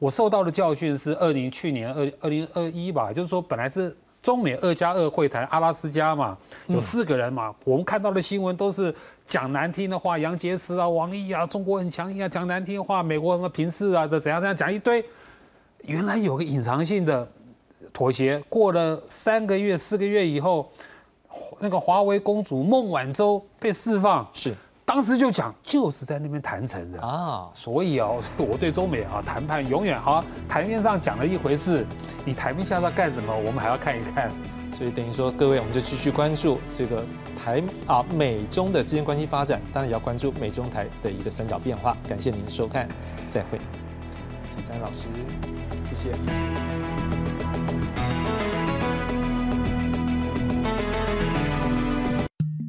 [0.04, 6.38] 我受到的教训是二零去年二二零二一吧，就是说本来是中美二加二会谈阿拉斯加嘛，
[6.68, 8.94] 有四个人嘛，我们看到的新闻都是
[9.30, 15.02] 讲难听的话，杨洁篪啊、王毅啊，中国很强硬啊，讲难听的话，美国什么平视啊，这怎样怎样讲一堆，
[15.84, 17.26] 原来有个隐藏性的
[17.94, 20.70] 妥协，过了三个月四个月以后，
[21.60, 24.54] 那个华为公主孟晚舟被释放是。
[24.86, 31.86] 当时就讲，就是在那边谈成的啊，所以哦， 我对中美啊谈判永远好，台面上讲了一回事，
[32.26, 34.32] 你台面下要干什么，我们还要看一看。
[34.78, 37.06] 所以等于说，各位我们就继续关注这个
[37.42, 41.96] 台啊美中的之间关系发展，当然也要关注美中台的一个三角变化。
[42.10, 42.88] 感谢您的收看，
[43.30, 43.60] 再会，
[44.56, 45.04] 齐山老师，
[45.90, 46.93] 谢谢。